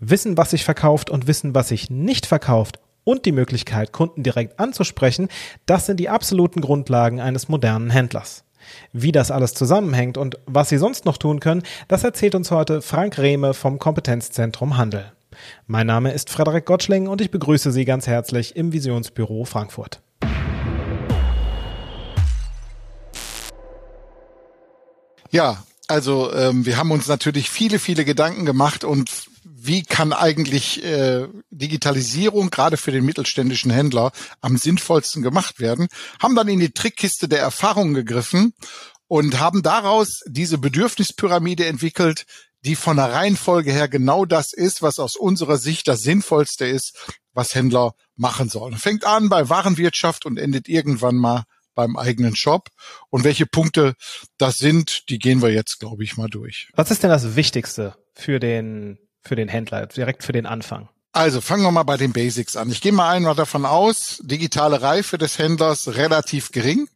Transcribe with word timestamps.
Wissen, 0.00 0.36
was 0.36 0.50
sich 0.50 0.64
verkauft 0.64 1.08
und 1.08 1.28
wissen, 1.28 1.54
was 1.54 1.68
sich 1.68 1.88
nicht 1.88 2.26
verkauft 2.26 2.80
und 3.04 3.24
die 3.26 3.32
Möglichkeit, 3.32 3.92
Kunden 3.92 4.24
direkt 4.24 4.58
anzusprechen, 4.58 5.28
das 5.66 5.86
sind 5.86 6.00
die 6.00 6.08
absoluten 6.08 6.60
Grundlagen 6.60 7.20
eines 7.20 7.48
modernen 7.48 7.90
Händlers. 7.90 8.44
Wie 8.92 9.12
das 9.12 9.30
alles 9.30 9.54
zusammenhängt 9.54 10.18
und 10.18 10.38
was 10.46 10.70
Sie 10.70 10.78
sonst 10.78 11.04
noch 11.04 11.18
tun 11.18 11.38
können, 11.38 11.62
das 11.86 12.02
erzählt 12.02 12.34
uns 12.34 12.50
heute 12.50 12.82
Frank 12.82 13.18
Rehme 13.18 13.54
vom 13.54 13.78
Kompetenzzentrum 13.78 14.76
Handel. 14.76 15.12
Mein 15.66 15.86
Name 15.86 16.12
ist 16.12 16.30
Frederik 16.30 16.64
Gottschling 16.64 17.06
und 17.06 17.20
ich 17.20 17.30
begrüße 17.30 17.70
Sie 17.70 17.84
ganz 17.84 18.06
herzlich 18.06 18.56
im 18.56 18.72
Visionsbüro 18.72 19.44
Frankfurt. 19.44 20.00
Ja, 25.30 25.62
also 25.88 26.32
ähm, 26.32 26.64
wir 26.64 26.78
haben 26.78 26.90
uns 26.90 27.06
natürlich 27.06 27.50
viele, 27.50 27.78
viele 27.78 28.04
Gedanken 28.04 28.46
gemacht 28.46 28.84
und 28.84 29.28
wie 29.66 29.82
kann 29.82 30.12
eigentlich 30.12 30.84
äh, 30.84 31.26
Digitalisierung 31.50 32.50
gerade 32.50 32.76
für 32.76 32.92
den 32.92 33.04
mittelständischen 33.04 33.70
Händler 33.70 34.12
am 34.40 34.56
sinnvollsten 34.56 35.22
gemacht 35.22 35.58
werden, 35.60 35.88
haben 36.20 36.34
dann 36.34 36.48
in 36.48 36.60
die 36.60 36.72
Trickkiste 36.72 37.28
der 37.28 37.40
Erfahrung 37.40 37.94
gegriffen 37.94 38.52
und 39.08 39.40
haben 39.40 39.62
daraus 39.62 40.20
diese 40.26 40.58
Bedürfnispyramide 40.58 41.66
entwickelt, 41.66 42.26
die 42.64 42.76
von 42.76 42.96
der 42.96 43.12
Reihenfolge 43.12 43.72
her 43.72 43.88
genau 43.88 44.24
das 44.24 44.52
ist, 44.52 44.82
was 44.82 44.98
aus 44.98 45.16
unserer 45.16 45.58
Sicht 45.58 45.88
das 45.88 46.02
Sinnvollste 46.02 46.66
ist, 46.66 46.96
was 47.32 47.54
Händler 47.54 47.94
machen 48.16 48.48
sollen. 48.48 48.76
Fängt 48.76 49.04
an 49.04 49.28
bei 49.28 49.48
Warenwirtschaft 49.48 50.24
und 50.26 50.38
endet 50.38 50.68
irgendwann 50.68 51.16
mal 51.16 51.44
beim 51.74 51.96
eigenen 51.96 52.36
Shop. 52.36 52.68
Und 53.10 53.24
welche 53.24 53.46
Punkte 53.46 53.94
das 54.38 54.56
sind, 54.56 55.08
die 55.08 55.18
gehen 55.18 55.42
wir 55.42 55.50
jetzt, 55.50 55.80
glaube 55.80 56.04
ich, 56.04 56.16
mal 56.16 56.28
durch. 56.28 56.68
Was 56.74 56.90
ist 56.90 57.02
denn 57.02 57.10
das 57.10 57.36
Wichtigste 57.36 57.96
für 58.14 58.38
den 58.38 58.98
für 59.24 59.36
den 59.36 59.48
Händler, 59.48 59.86
direkt 59.86 60.22
für 60.22 60.32
den 60.32 60.46
Anfang? 60.46 60.88
Also 61.12 61.40
fangen 61.40 61.62
wir 61.62 61.70
mal 61.70 61.84
bei 61.84 61.96
den 61.96 62.12
Basics 62.12 62.56
an. 62.56 62.70
Ich 62.70 62.80
gehe 62.80 62.90
mal 62.90 63.10
einmal 63.10 63.36
davon 63.36 63.66
aus, 63.66 64.20
digitale 64.24 64.82
Reife 64.82 65.16
des 65.16 65.38
Händlers 65.38 65.94
relativ 65.94 66.50
gering. 66.50 66.88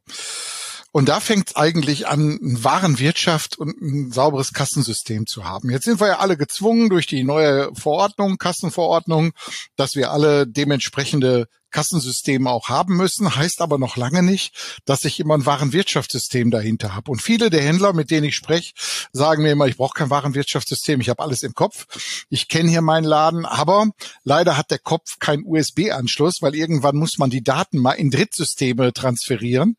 Und 0.90 1.08
da 1.08 1.20
fängt 1.20 1.50
es 1.50 1.56
eigentlich 1.56 2.08
an, 2.08 2.40
eine 2.42 2.64
Warenwirtschaft 2.64 3.58
und 3.58 3.80
ein 3.80 4.10
sauberes 4.10 4.52
Kassensystem 4.52 5.26
zu 5.26 5.44
haben. 5.44 5.70
Jetzt 5.70 5.84
sind 5.84 6.00
wir 6.00 6.08
ja 6.08 6.18
alle 6.18 6.36
gezwungen 6.36 6.88
durch 6.88 7.06
die 7.06 7.22
neue 7.22 7.70
Verordnung, 7.74 8.38
Kassenverordnung, 8.38 9.32
dass 9.76 9.94
wir 9.94 10.10
alle 10.10 10.46
dementsprechende 10.46 11.46
Kassensysteme 11.70 12.50
auch 12.50 12.69
haben 12.69 12.97
müssen, 12.97 13.34
heißt 13.34 13.61
aber 13.61 13.78
noch 13.78 13.97
lange 13.97 14.22
nicht, 14.22 14.80
dass 14.84 15.05
ich 15.05 15.20
immer 15.20 15.34
ein 15.34 15.47
Warenwirtschaftssystem 15.47 16.50
dahinter 16.50 16.94
habe. 16.94 17.10
Und 17.10 17.22
viele 17.22 17.50
der 17.50 17.62
Händler, 17.62 17.92
mit 17.92 18.10
denen 18.10 18.25
ich 18.25 18.36
spreche, 18.36 18.72
sagen 19.12 19.42
mir 19.42 19.52
immer, 19.52 19.66
ich 19.66 19.77
brauche 19.77 19.94
kein 19.94 20.10
Warenwirtschaftssystem, 20.10 21.00
ich 21.00 21.08
habe 21.08 21.22
alles 21.22 21.42
im 21.42 21.55
Kopf. 21.55 21.86
Ich 22.30 22.48
kenne 22.48 22.70
hier 22.70 22.83
meinen 22.83 23.05
Laden, 23.05 23.44
aber 23.44 23.91
leider 24.25 24.56
hat 24.56 24.70
der 24.70 24.78
Kopf 24.78 25.19
keinen 25.19 25.44
USB-Anschluss, 25.44 26.42
weil 26.42 26.55
irgendwann 26.55 26.97
muss 26.97 27.19
man 27.19 27.30
die 27.30 27.42
Daten 27.42 27.78
mal 27.78 27.92
in 27.92 28.10
Drittsysteme 28.10 28.92
transferieren. 28.92 29.77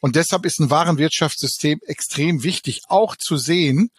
Und 0.00 0.16
deshalb 0.16 0.46
ist 0.46 0.60
ein 0.60 0.70
Warenwirtschaftssystem 0.70 1.80
extrem 1.86 2.42
wichtig, 2.42 2.82
auch 2.88 3.16
zu 3.16 3.36
sehen, 3.36 3.90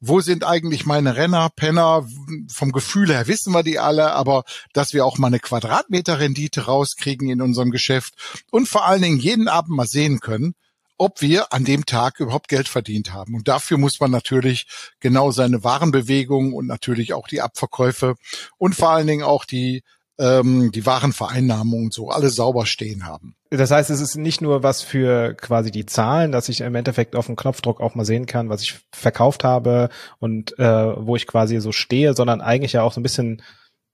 wo 0.00 0.20
sind 0.20 0.44
eigentlich 0.44 0.86
meine 0.86 1.16
Renner, 1.16 1.50
Penner? 1.54 2.06
Vom 2.48 2.72
Gefühl 2.72 3.12
her 3.12 3.26
wissen 3.26 3.52
wir 3.52 3.62
die 3.62 3.78
alle, 3.78 4.12
aber 4.12 4.44
dass 4.72 4.92
wir 4.92 5.04
auch 5.04 5.18
mal 5.18 5.28
eine 5.28 5.40
Quadratmeterrendite 5.40 6.62
rauskriegen 6.62 7.28
in 7.28 7.42
unserem 7.42 7.70
Geschäft 7.70 8.14
und 8.50 8.68
vor 8.68 8.86
allen 8.86 9.02
Dingen 9.02 9.18
jeden 9.18 9.48
Abend 9.48 9.76
mal 9.76 9.86
sehen 9.86 10.20
können, 10.20 10.54
ob 10.96 11.20
wir 11.20 11.52
an 11.52 11.64
dem 11.64 11.86
Tag 11.86 12.20
überhaupt 12.20 12.48
Geld 12.48 12.68
verdient 12.68 13.12
haben. 13.12 13.34
Und 13.34 13.48
dafür 13.48 13.78
muss 13.78 14.00
man 14.00 14.10
natürlich 14.10 14.66
genau 15.00 15.30
seine 15.30 15.64
Warenbewegung 15.64 16.52
und 16.52 16.66
natürlich 16.66 17.14
auch 17.14 17.28
die 17.28 17.40
Abverkäufe 17.40 18.16
und 18.58 18.74
vor 18.74 18.90
allen 18.90 19.06
Dingen 19.06 19.22
auch 19.22 19.44
die 19.44 19.82
ähm, 20.20 20.70
die 20.70 20.84
Warenvereinnahmung 20.84 21.84
und 21.84 21.94
so 21.94 22.10
alle 22.10 22.28
sauber 22.28 22.66
stehen 22.66 23.06
haben. 23.06 23.34
Das 23.48 23.70
heißt, 23.70 23.90
es 23.90 24.00
ist 24.00 24.16
nicht 24.16 24.42
nur 24.42 24.62
was 24.62 24.82
für 24.82 25.34
quasi 25.34 25.70
die 25.70 25.86
Zahlen, 25.86 26.30
dass 26.30 26.48
ich 26.48 26.60
im 26.60 26.74
Endeffekt 26.74 27.16
auf 27.16 27.26
dem 27.26 27.36
Knopfdruck 27.36 27.80
auch 27.80 27.94
mal 27.94 28.04
sehen 28.04 28.26
kann, 28.26 28.50
was 28.50 28.62
ich 28.62 28.78
verkauft 28.92 29.42
habe 29.42 29.88
und 30.18 30.56
äh, 30.58 30.64
wo 30.96 31.16
ich 31.16 31.26
quasi 31.26 31.58
so 31.60 31.72
stehe, 31.72 32.14
sondern 32.14 32.42
eigentlich 32.42 32.74
ja 32.74 32.82
auch 32.82 32.92
so 32.92 33.00
ein 33.00 33.02
bisschen 33.02 33.42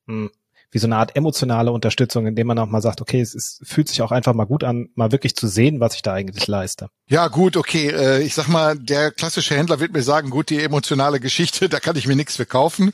mh, 0.07 0.15
hm, 0.15 0.31
wie 0.77 0.81
so 0.81 0.89
eine 0.89 0.99
Art 0.99 1.17
emotionale 1.17 1.73
Unterstützung, 1.73 2.27
indem 2.27 2.49
man 2.49 2.59
auch 2.59 2.67
mal 2.67 2.83
sagt, 2.83 3.01
okay, 3.01 3.23
es, 3.23 3.35
es 3.35 3.61
fühlt 3.63 3.89
sich 3.89 4.03
auch 4.03 4.13
einfach 4.13 4.35
mal 4.35 4.45
gut 4.45 4.63
an, 4.63 4.91
mal 4.95 5.11
wirklich 5.11 5.35
zu 5.35 5.49
sehen, 5.49 5.81
was 5.81 5.95
ich 5.95 6.03
da 6.03 6.13
eigentlich 6.13 6.47
leiste. 6.49 6.91
Ja, 7.09 7.29
gut, 7.29 7.57
okay. 7.57 7.89
Äh, 7.89 8.23
ich 8.23 8.35
sag 8.35 8.49
mal, 8.49 8.79
der 8.79 9.11
klassische 9.11 9.57
Händler 9.57 9.81
wird 9.81 9.95
mir 9.95 10.03
sagen, 10.03 10.29
gut, 10.29 10.51
die 10.51 10.63
emotionale 10.63 11.19
Geschichte, 11.19 11.69
da 11.71 11.81
kann 11.81 11.97
ich 11.97 12.07
mir 12.07 12.15
nichts 12.15 12.37
verkaufen. 12.37 12.93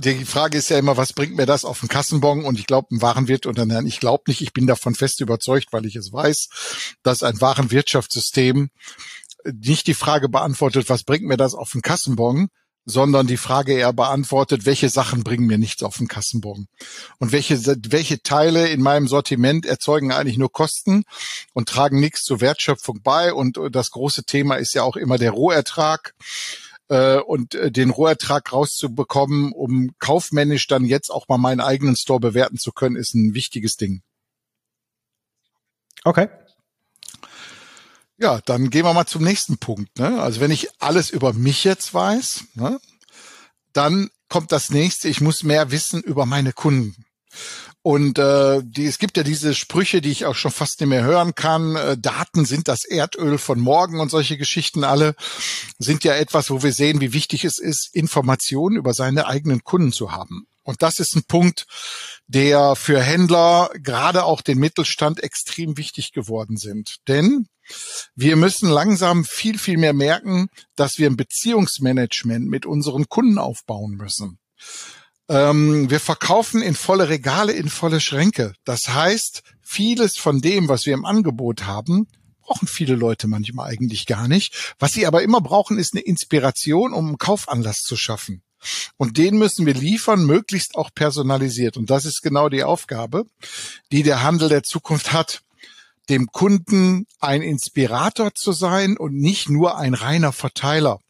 Die 0.00 0.24
Frage 0.24 0.58
ist 0.58 0.68
ja 0.68 0.78
immer, 0.78 0.96
was 0.96 1.12
bringt 1.12 1.36
mir 1.36 1.46
das 1.46 1.64
auf 1.64 1.78
den 1.78 1.88
Kassenbon? 1.88 2.44
Und 2.44 2.58
ich 2.58 2.66
glaube, 2.66 2.88
ein 2.90 3.00
Warenwirt 3.00 3.46
dann, 3.46 3.86
ich 3.86 4.00
glaube 4.00 4.24
nicht, 4.26 4.40
ich 4.40 4.52
bin 4.52 4.66
davon 4.66 4.96
fest 4.96 5.20
überzeugt, 5.20 5.68
weil 5.70 5.86
ich 5.86 5.94
es 5.94 6.12
weiß, 6.12 6.48
dass 7.04 7.22
ein 7.22 7.40
Warenwirtschaftssystem 7.40 8.70
nicht 9.62 9.86
die 9.86 9.94
Frage 9.94 10.28
beantwortet, 10.28 10.90
was 10.90 11.04
bringt 11.04 11.24
mir 11.24 11.36
das 11.36 11.54
auf 11.54 11.70
den 11.70 11.82
Kassenbon, 11.82 12.48
sondern 12.86 13.26
die 13.26 13.36
Frage 13.36 13.74
eher 13.74 13.92
beantwortet, 13.92 14.64
welche 14.64 14.88
Sachen 14.88 15.24
bringen 15.24 15.46
mir 15.46 15.58
nichts 15.58 15.82
auf 15.82 15.98
den 15.98 16.06
Kassenbon 16.06 16.68
und 17.18 17.32
welche, 17.32 17.58
welche 17.90 18.22
Teile 18.22 18.68
in 18.68 18.80
meinem 18.80 19.08
Sortiment 19.08 19.66
erzeugen 19.66 20.12
eigentlich 20.12 20.38
nur 20.38 20.52
Kosten 20.52 21.02
und 21.52 21.68
tragen 21.68 21.98
nichts 21.98 22.22
zur 22.22 22.40
Wertschöpfung 22.40 23.02
bei. 23.02 23.34
Und 23.34 23.58
das 23.72 23.90
große 23.90 24.24
Thema 24.24 24.54
ist 24.54 24.72
ja 24.72 24.84
auch 24.84 24.96
immer 24.96 25.18
der 25.18 25.32
Rohertrag 25.32 26.14
äh, 26.88 27.18
und 27.18 27.56
äh, 27.56 27.72
den 27.72 27.90
Rohertrag 27.90 28.52
rauszubekommen, 28.52 29.52
um 29.52 29.90
kaufmännisch 29.98 30.68
dann 30.68 30.84
jetzt 30.84 31.10
auch 31.10 31.26
mal 31.26 31.38
meinen 31.38 31.60
eigenen 31.60 31.96
Store 31.96 32.20
bewerten 32.20 32.56
zu 32.56 32.70
können, 32.70 32.94
ist 32.94 33.14
ein 33.14 33.34
wichtiges 33.34 33.76
Ding. 33.76 34.02
Okay. 36.04 36.28
Ja, 38.18 38.40
dann 38.44 38.70
gehen 38.70 38.84
wir 38.84 38.94
mal 38.94 39.06
zum 39.06 39.22
nächsten 39.22 39.58
Punkt. 39.58 39.98
Ne? 39.98 40.20
Also 40.20 40.40
wenn 40.40 40.50
ich 40.50 40.68
alles 40.80 41.10
über 41.10 41.32
mich 41.32 41.64
jetzt 41.64 41.92
weiß, 41.92 42.44
ne, 42.54 42.80
dann 43.72 44.10
kommt 44.28 44.52
das 44.52 44.70
nächste, 44.70 45.08
ich 45.08 45.20
muss 45.20 45.42
mehr 45.42 45.70
wissen 45.70 46.02
über 46.02 46.24
meine 46.24 46.52
Kunden. 46.52 47.04
Und 47.82 48.18
äh, 48.18 48.62
die, 48.64 48.86
es 48.86 48.98
gibt 48.98 49.16
ja 49.16 49.22
diese 49.22 49.54
Sprüche, 49.54 50.00
die 50.00 50.10
ich 50.10 50.26
auch 50.26 50.34
schon 50.34 50.50
fast 50.50 50.80
nicht 50.80 50.88
mehr 50.88 51.04
hören 51.04 51.36
kann. 51.36 51.76
Äh, 51.76 51.96
Daten 51.96 52.44
sind 52.44 52.66
das 52.66 52.84
Erdöl 52.84 53.38
von 53.38 53.60
morgen 53.60 54.00
und 54.00 54.10
solche 54.10 54.36
Geschichten 54.36 54.82
alle 54.82 55.14
sind 55.78 56.02
ja 56.02 56.14
etwas, 56.14 56.50
wo 56.50 56.64
wir 56.64 56.72
sehen, 56.72 57.00
wie 57.00 57.12
wichtig 57.12 57.44
es 57.44 57.58
ist, 57.58 57.94
Informationen 57.94 58.76
über 58.76 58.92
seine 58.92 59.26
eigenen 59.28 59.62
Kunden 59.62 59.92
zu 59.92 60.10
haben. 60.10 60.48
Und 60.66 60.82
das 60.82 60.98
ist 60.98 61.14
ein 61.14 61.22
Punkt, 61.24 61.66
der 62.26 62.74
für 62.74 63.00
Händler, 63.00 63.70
gerade 63.82 64.24
auch 64.24 64.42
den 64.42 64.58
Mittelstand, 64.58 65.22
extrem 65.22 65.76
wichtig 65.76 66.12
geworden 66.12 66.56
sind. 66.56 66.96
Denn 67.06 67.46
wir 68.16 68.36
müssen 68.36 68.68
langsam 68.68 69.24
viel, 69.24 69.58
viel 69.58 69.76
mehr 69.76 69.92
merken, 69.92 70.48
dass 70.74 70.98
wir 70.98 71.08
ein 71.08 71.16
Beziehungsmanagement 71.16 72.46
mit 72.48 72.66
unseren 72.66 73.08
Kunden 73.08 73.38
aufbauen 73.38 73.92
müssen. 73.92 74.38
Ähm, 75.28 75.88
wir 75.88 76.00
verkaufen 76.00 76.62
in 76.62 76.74
volle 76.74 77.08
Regale, 77.08 77.52
in 77.52 77.68
volle 77.68 78.00
Schränke. 78.00 78.54
Das 78.64 78.88
heißt, 78.88 79.42
vieles 79.62 80.16
von 80.16 80.40
dem, 80.40 80.68
was 80.68 80.84
wir 80.84 80.94
im 80.94 81.04
Angebot 81.04 81.64
haben, 81.64 82.08
brauchen 82.40 82.66
viele 82.66 82.96
Leute 82.96 83.28
manchmal 83.28 83.70
eigentlich 83.70 84.06
gar 84.06 84.26
nicht. 84.26 84.74
Was 84.80 84.92
sie 84.92 85.06
aber 85.06 85.22
immer 85.22 85.40
brauchen, 85.40 85.78
ist 85.78 85.94
eine 85.94 86.02
Inspiration, 86.02 86.92
um 86.92 87.06
einen 87.06 87.18
Kaufanlass 87.18 87.82
zu 87.82 87.96
schaffen. 87.96 88.42
Und 88.96 89.18
den 89.18 89.38
müssen 89.38 89.66
wir 89.66 89.74
liefern, 89.74 90.24
möglichst 90.24 90.76
auch 90.76 90.90
personalisiert. 90.94 91.76
Und 91.76 91.90
das 91.90 92.04
ist 92.04 92.22
genau 92.22 92.48
die 92.48 92.64
Aufgabe, 92.64 93.24
die 93.92 94.02
der 94.02 94.22
Handel 94.22 94.48
der 94.48 94.62
Zukunft 94.62 95.12
hat 95.12 95.42
dem 96.08 96.28
Kunden 96.28 97.06
ein 97.20 97.42
Inspirator 97.42 98.34
zu 98.34 98.52
sein 98.52 98.96
und 98.96 99.14
nicht 99.14 99.48
nur 99.48 99.76
ein 99.76 99.94
reiner 99.94 100.32
Verteiler. 100.32 101.00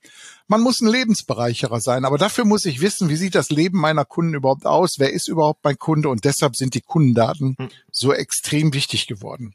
Man 0.48 0.60
muss 0.60 0.80
ein 0.80 0.88
Lebensbereicherer 0.88 1.80
sein, 1.80 2.04
aber 2.04 2.18
dafür 2.18 2.44
muss 2.44 2.64
ich 2.66 2.80
wissen, 2.80 3.08
wie 3.08 3.16
sieht 3.16 3.34
das 3.34 3.50
Leben 3.50 3.80
meiner 3.80 4.04
Kunden 4.04 4.34
überhaupt 4.34 4.64
aus, 4.64 4.98
wer 4.98 5.12
ist 5.12 5.28
überhaupt 5.28 5.64
mein 5.64 5.76
Kunde 5.76 6.08
und 6.08 6.24
deshalb 6.24 6.56
sind 6.56 6.74
die 6.74 6.80
Kundendaten 6.80 7.56
hm. 7.58 7.68
so 7.90 8.12
extrem 8.12 8.72
wichtig 8.72 9.06
geworden. 9.06 9.54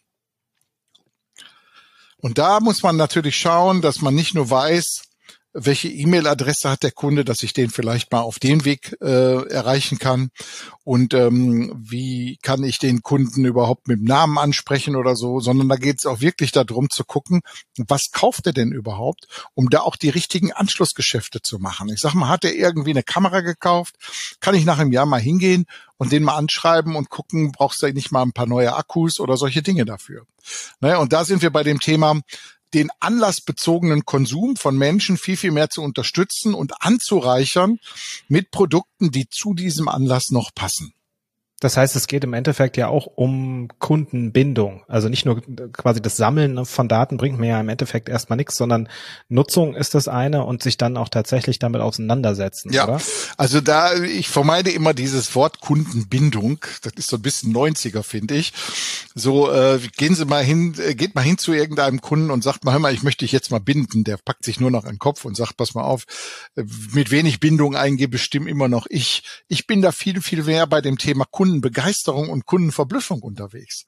Und 2.17 2.37
da 2.37 2.59
muss 2.59 2.83
man 2.83 2.97
natürlich 2.97 3.35
schauen, 3.37 3.81
dass 3.81 4.01
man 4.01 4.13
nicht 4.13 4.35
nur 4.35 4.49
weiß, 4.49 5.03
welche 5.53 5.89
E-Mail-Adresse 5.89 6.69
hat 6.69 6.83
der 6.83 6.91
Kunde, 6.91 7.25
dass 7.25 7.43
ich 7.43 7.53
den 7.53 7.69
vielleicht 7.69 8.11
mal 8.11 8.21
auf 8.21 8.39
den 8.39 8.63
Weg 8.63 8.95
äh, 9.01 9.47
erreichen 9.49 9.99
kann 9.99 10.29
und 10.83 11.13
ähm, 11.13 11.73
wie 11.77 12.37
kann 12.41 12.63
ich 12.63 12.79
den 12.79 13.01
Kunden 13.01 13.45
überhaupt 13.45 13.87
mit 13.87 13.99
dem 13.99 14.05
Namen 14.05 14.37
ansprechen 14.37 14.95
oder 14.95 15.15
so, 15.15 15.39
sondern 15.39 15.69
da 15.69 15.75
geht 15.75 15.99
es 15.99 16.05
auch 16.05 16.21
wirklich 16.21 16.51
darum 16.51 16.89
zu 16.89 17.03
gucken, 17.03 17.41
was 17.77 18.11
kauft 18.11 18.47
er 18.47 18.53
denn 18.53 18.71
überhaupt, 18.71 19.27
um 19.53 19.69
da 19.69 19.81
auch 19.81 19.95
die 19.95 20.09
richtigen 20.09 20.53
Anschlussgeschäfte 20.53 21.41
zu 21.41 21.59
machen. 21.59 21.89
Ich 21.89 21.99
sag 21.99 22.13
mal, 22.13 22.29
hat 22.29 22.45
er 22.45 22.55
irgendwie 22.55 22.91
eine 22.91 23.03
Kamera 23.03 23.41
gekauft, 23.41 23.95
kann 24.39 24.55
ich 24.55 24.65
nach 24.65 24.79
einem 24.79 24.91
Jahr 24.91 25.05
mal 25.05 25.21
hingehen 25.21 25.65
und 25.97 26.11
den 26.11 26.23
mal 26.23 26.35
anschreiben 26.35 26.95
und 26.95 27.09
gucken, 27.09 27.51
brauchst 27.51 27.81
du 27.81 27.91
nicht 27.93 28.11
mal 28.11 28.23
ein 28.23 28.33
paar 28.33 28.47
neue 28.47 28.75
Akkus 28.75 29.19
oder 29.19 29.37
solche 29.37 29.61
Dinge 29.61 29.85
dafür. 29.85 30.25
Ne? 30.79 30.97
Und 30.97 31.13
da 31.13 31.25
sind 31.25 31.41
wir 31.41 31.51
bei 31.51 31.63
dem 31.63 31.79
Thema, 31.79 32.19
den 32.73 32.89
anlassbezogenen 32.99 34.05
Konsum 34.05 34.55
von 34.55 34.77
Menschen 34.77 35.17
viel, 35.17 35.37
viel 35.37 35.51
mehr 35.51 35.69
zu 35.69 35.81
unterstützen 35.81 36.53
und 36.53 36.81
anzureichern 36.81 37.79
mit 38.27 38.51
Produkten, 38.51 39.11
die 39.11 39.27
zu 39.29 39.53
diesem 39.53 39.87
Anlass 39.87 40.29
noch 40.31 40.53
passen. 40.53 40.93
Das 41.61 41.77
heißt, 41.77 41.95
es 41.95 42.07
geht 42.07 42.23
im 42.23 42.33
Endeffekt 42.33 42.75
ja 42.75 42.87
auch 42.87 43.05
um 43.05 43.69
Kundenbindung. 43.77 44.81
Also 44.87 45.09
nicht 45.09 45.25
nur 45.25 45.41
quasi 45.71 46.01
das 46.01 46.17
Sammeln 46.17 46.65
von 46.65 46.87
Daten 46.87 47.17
bringt 47.17 47.39
mir 47.39 47.49
ja 47.49 47.59
im 47.61 47.69
Endeffekt 47.69 48.09
erstmal 48.09 48.35
nichts, 48.37 48.57
sondern 48.57 48.89
Nutzung 49.29 49.75
ist 49.75 49.93
das 49.93 50.07
eine 50.07 50.43
und 50.43 50.63
sich 50.63 50.77
dann 50.77 50.97
auch 50.97 51.07
tatsächlich 51.07 51.59
damit 51.59 51.81
auseinandersetzen. 51.81 52.73
Ja, 52.73 52.85
oder? 52.85 53.01
also 53.37 53.61
da, 53.61 53.93
ich 53.93 54.27
vermeide 54.27 54.71
immer 54.71 54.95
dieses 54.95 55.35
Wort 55.35 55.61
Kundenbindung. 55.61 56.57
Das 56.81 56.93
ist 56.95 57.11
so 57.11 57.17
ein 57.17 57.21
bisschen 57.21 57.53
90er, 57.53 58.01
finde 58.01 58.33
ich. 58.35 58.53
So, 59.13 59.51
äh, 59.51 59.79
gehen 59.97 60.15
Sie 60.15 60.25
mal 60.25 60.43
hin, 60.43 60.73
äh, 60.79 60.95
geht 60.95 61.13
mal 61.13 61.21
hin 61.21 61.37
zu 61.37 61.53
irgendeinem 61.53 62.01
Kunden 62.01 62.31
und 62.31 62.43
sagt 62.43 62.65
mal, 62.65 62.71
hör 62.71 62.79
mal, 62.79 62.93
ich 62.93 63.03
möchte 63.03 63.23
dich 63.23 63.33
jetzt 63.33 63.51
mal 63.51 63.59
binden. 63.59 64.03
Der 64.03 64.17
packt 64.17 64.45
sich 64.45 64.59
nur 64.59 64.71
noch 64.71 64.85
an 64.85 64.93
den 64.93 64.99
Kopf 64.99 65.25
und 65.25 65.37
sagt, 65.37 65.57
pass 65.57 65.75
mal 65.75 65.83
auf, 65.83 66.05
äh, 66.55 66.63
mit 66.91 67.11
wenig 67.11 67.39
Bindung 67.39 67.75
eingebe, 67.75 68.13
bestimmt 68.13 68.47
immer 68.47 68.67
noch 68.67 68.87
ich. 68.89 69.21
Ich 69.47 69.67
bin 69.67 69.83
da 69.83 69.91
viel, 69.91 70.21
viel 70.21 70.43
mehr 70.43 70.65
bei 70.65 70.81
dem 70.81 70.97
Thema 70.97 71.25
Kunden 71.29 71.50
Kundenbegeisterung 71.51 72.29
und 72.29 72.45
Kundenverblüffung 72.45 73.21
unterwegs. 73.21 73.85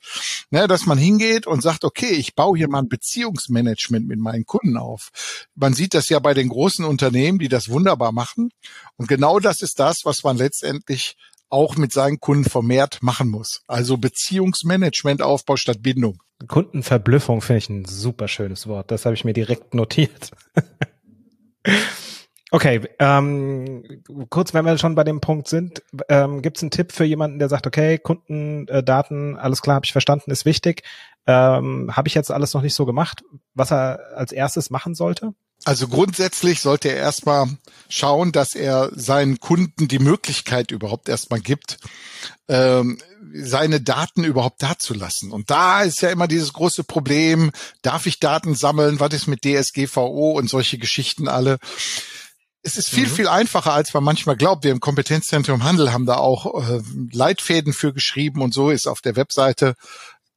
Ne, 0.52 0.68
dass 0.68 0.86
man 0.86 0.98
hingeht 0.98 1.48
und 1.48 1.64
sagt, 1.64 1.86
okay, 1.86 2.12
ich 2.12 2.36
baue 2.36 2.58
hier 2.58 2.68
mal 2.68 2.80
ein 2.80 2.90
Beziehungsmanagement 2.90 4.06
mit 4.06 4.20
meinen 4.20 4.46
Kunden 4.46 4.76
auf. 4.76 5.10
Man 5.56 5.74
sieht 5.74 5.94
das 5.94 6.10
ja 6.10 6.20
bei 6.20 6.34
den 6.34 6.50
großen 6.50 6.84
Unternehmen, 6.84 7.40
die 7.40 7.48
das 7.48 7.70
wunderbar 7.70 8.12
machen. 8.12 8.50
Und 8.98 9.08
genau 9.08 9.40
das 9.40 9.62
ist 9.62 9.80
das, 9.80 10.02
was 10.04 10.24
man 10.24 10.36
letztendlich 10.36 11.16
auch 11.50 11.78
mit 11.78 11.94
seinen 11.94 12.20
Kunden 12.20 12.50
vermehrt 12.50 13.02
machen 13.02 13.30
muss. 13.30 13.62
Also 13.68 13.96
Beziehungsmanagement 13.98 15.22
Aufbau 15.22 15.56
statt 15.56 15.82
Bindung. 15.82 16.22
Kundenverblüffung 16.48 17.42
finde 17.42 17.58
ich 17.60 17.70
ein 17.70 17.86
super 17.86 18.28
schönes 18.28 18.68
Wort. 18.68 18.92
Das 18.92 19.06
habe 19.06 19.16
ich 19.16 19.24
mir 19.24 19.34
direkt 19.34 19.74
notiert. 19.74 20.32
Okay, 22.54 22.88
ähm, 23.00 23.82
kurz, 24.30 24.54
wenn 24.54 24.64
wir 24.64 24.78
schon 24.78 24.94
bei 24.94 25.04
dem 25.04 25.22
Punkt 25.22 25.48
sind, 25.48 25.82
ähm, 26.08 26.44
gibt 26.44 26.58
es 26.58 26.62
einen 26.62 26.70
Tipp 26.70 26.92
für 26.92 27.04
jemanden, 27.04 27.40
der 27.40 27.50
sagt, 27.50 27.66
okay, 27.66 27.98
Kundendaten, 27.98 29.40
alles 29.40 29.64
klar, 29.64 29.74
habe 29.78 29.88
ich 29.88 29.92
verstanden, 29.92 30.30
ist 30.30 30.46
wichtig. 30.46 30.84
Ähm, 31.26 31.90
habe 31.96 32.08
ich 32.08 32.14
jetzt 32.14 32.30
alles 32.30 32.54
noch 32.54 32.62
nicht 32.62 32.76
so 32.76 32.86
gemacht, 32.86 33.24
was 33.56 33.72
er 33.72 34.02
als 34.16 34.32
erstes 34.32 34.70
machen 34.70 34.94
sollte? 34.94 35.34
Also 35.66 35.88
grundsätzlich 35.88 36.62
sollte 36.62 36.90
er 36.90 36.98
erstmal 36.98 37.48
schauen, 37.90 38.32
dass 38.32 38.54
er 38.54 38.92
seinen 38.94 39.40
Kunden 39.40 39.88
die 39.88 39.98
Möglichkeit 39.98 40.70
überhaupt 40.70 41.10
erstmal 41.10 41.40
gibt, 41.40 41.78
ähm, 42.48 43.00
seine 43.34 43.82
Daten 43.82 44.26
überhaupt 44.26 44.62
dazulassen. 44.62 45.32
Und 45.32 45.50
da 45.50 45.82
ist 45.82 46.04
ja 46.04 46.12
immer 46.12 46.28
dieses 46.28 46.54
große 46.54 46.84
Problem, 46.84 47.50
darf 47.82 48.06
ich 48.06 48.20
Daten 48.20 48.54
sammeln, 48.54 49.00
was 49.00 49.16
ist 49.16 49.26
mit 49.26 49.44
DSGVO 49.44 50.38
und 50.38 50.52
solche 50.52 50.78
Geschichten 50.78 51.28
alle 51.28 51.58
es 52.64 52.78
ist 52.78 52.90
viel, 52.90 53.08
mhm. 53.08 53.12
viel 53.12 53.28
einfacher, 53.28 53.74
als 53.74 53.94
man 53.94 54.04
manchmal 54.04 54.38
glaubt. 54.38 54.64
Wir 54.64 54.72
im 54.72 54.80
Kompetenzzentrum 54.80 55.64
Handel 55.64 55.92
haben 55.92 56.06
da 56.06 56.16
auch 56.16 56.68
äh, 56.68 56.82
Leitfäden 57.12 57.74
für 57.74 57.94
geschrieben 57.94 58.42
und 58.42 58.54
so 58.54 58.70
ist 58.70 58.88
auf 58.88 59.02
der 59.02 59.16
Webseite 59.18 59.76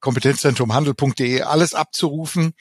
kompetenzzentrumhandel.de 0.00 1.42
alles 1.42 1.74
abzurufen. 1.74 2.52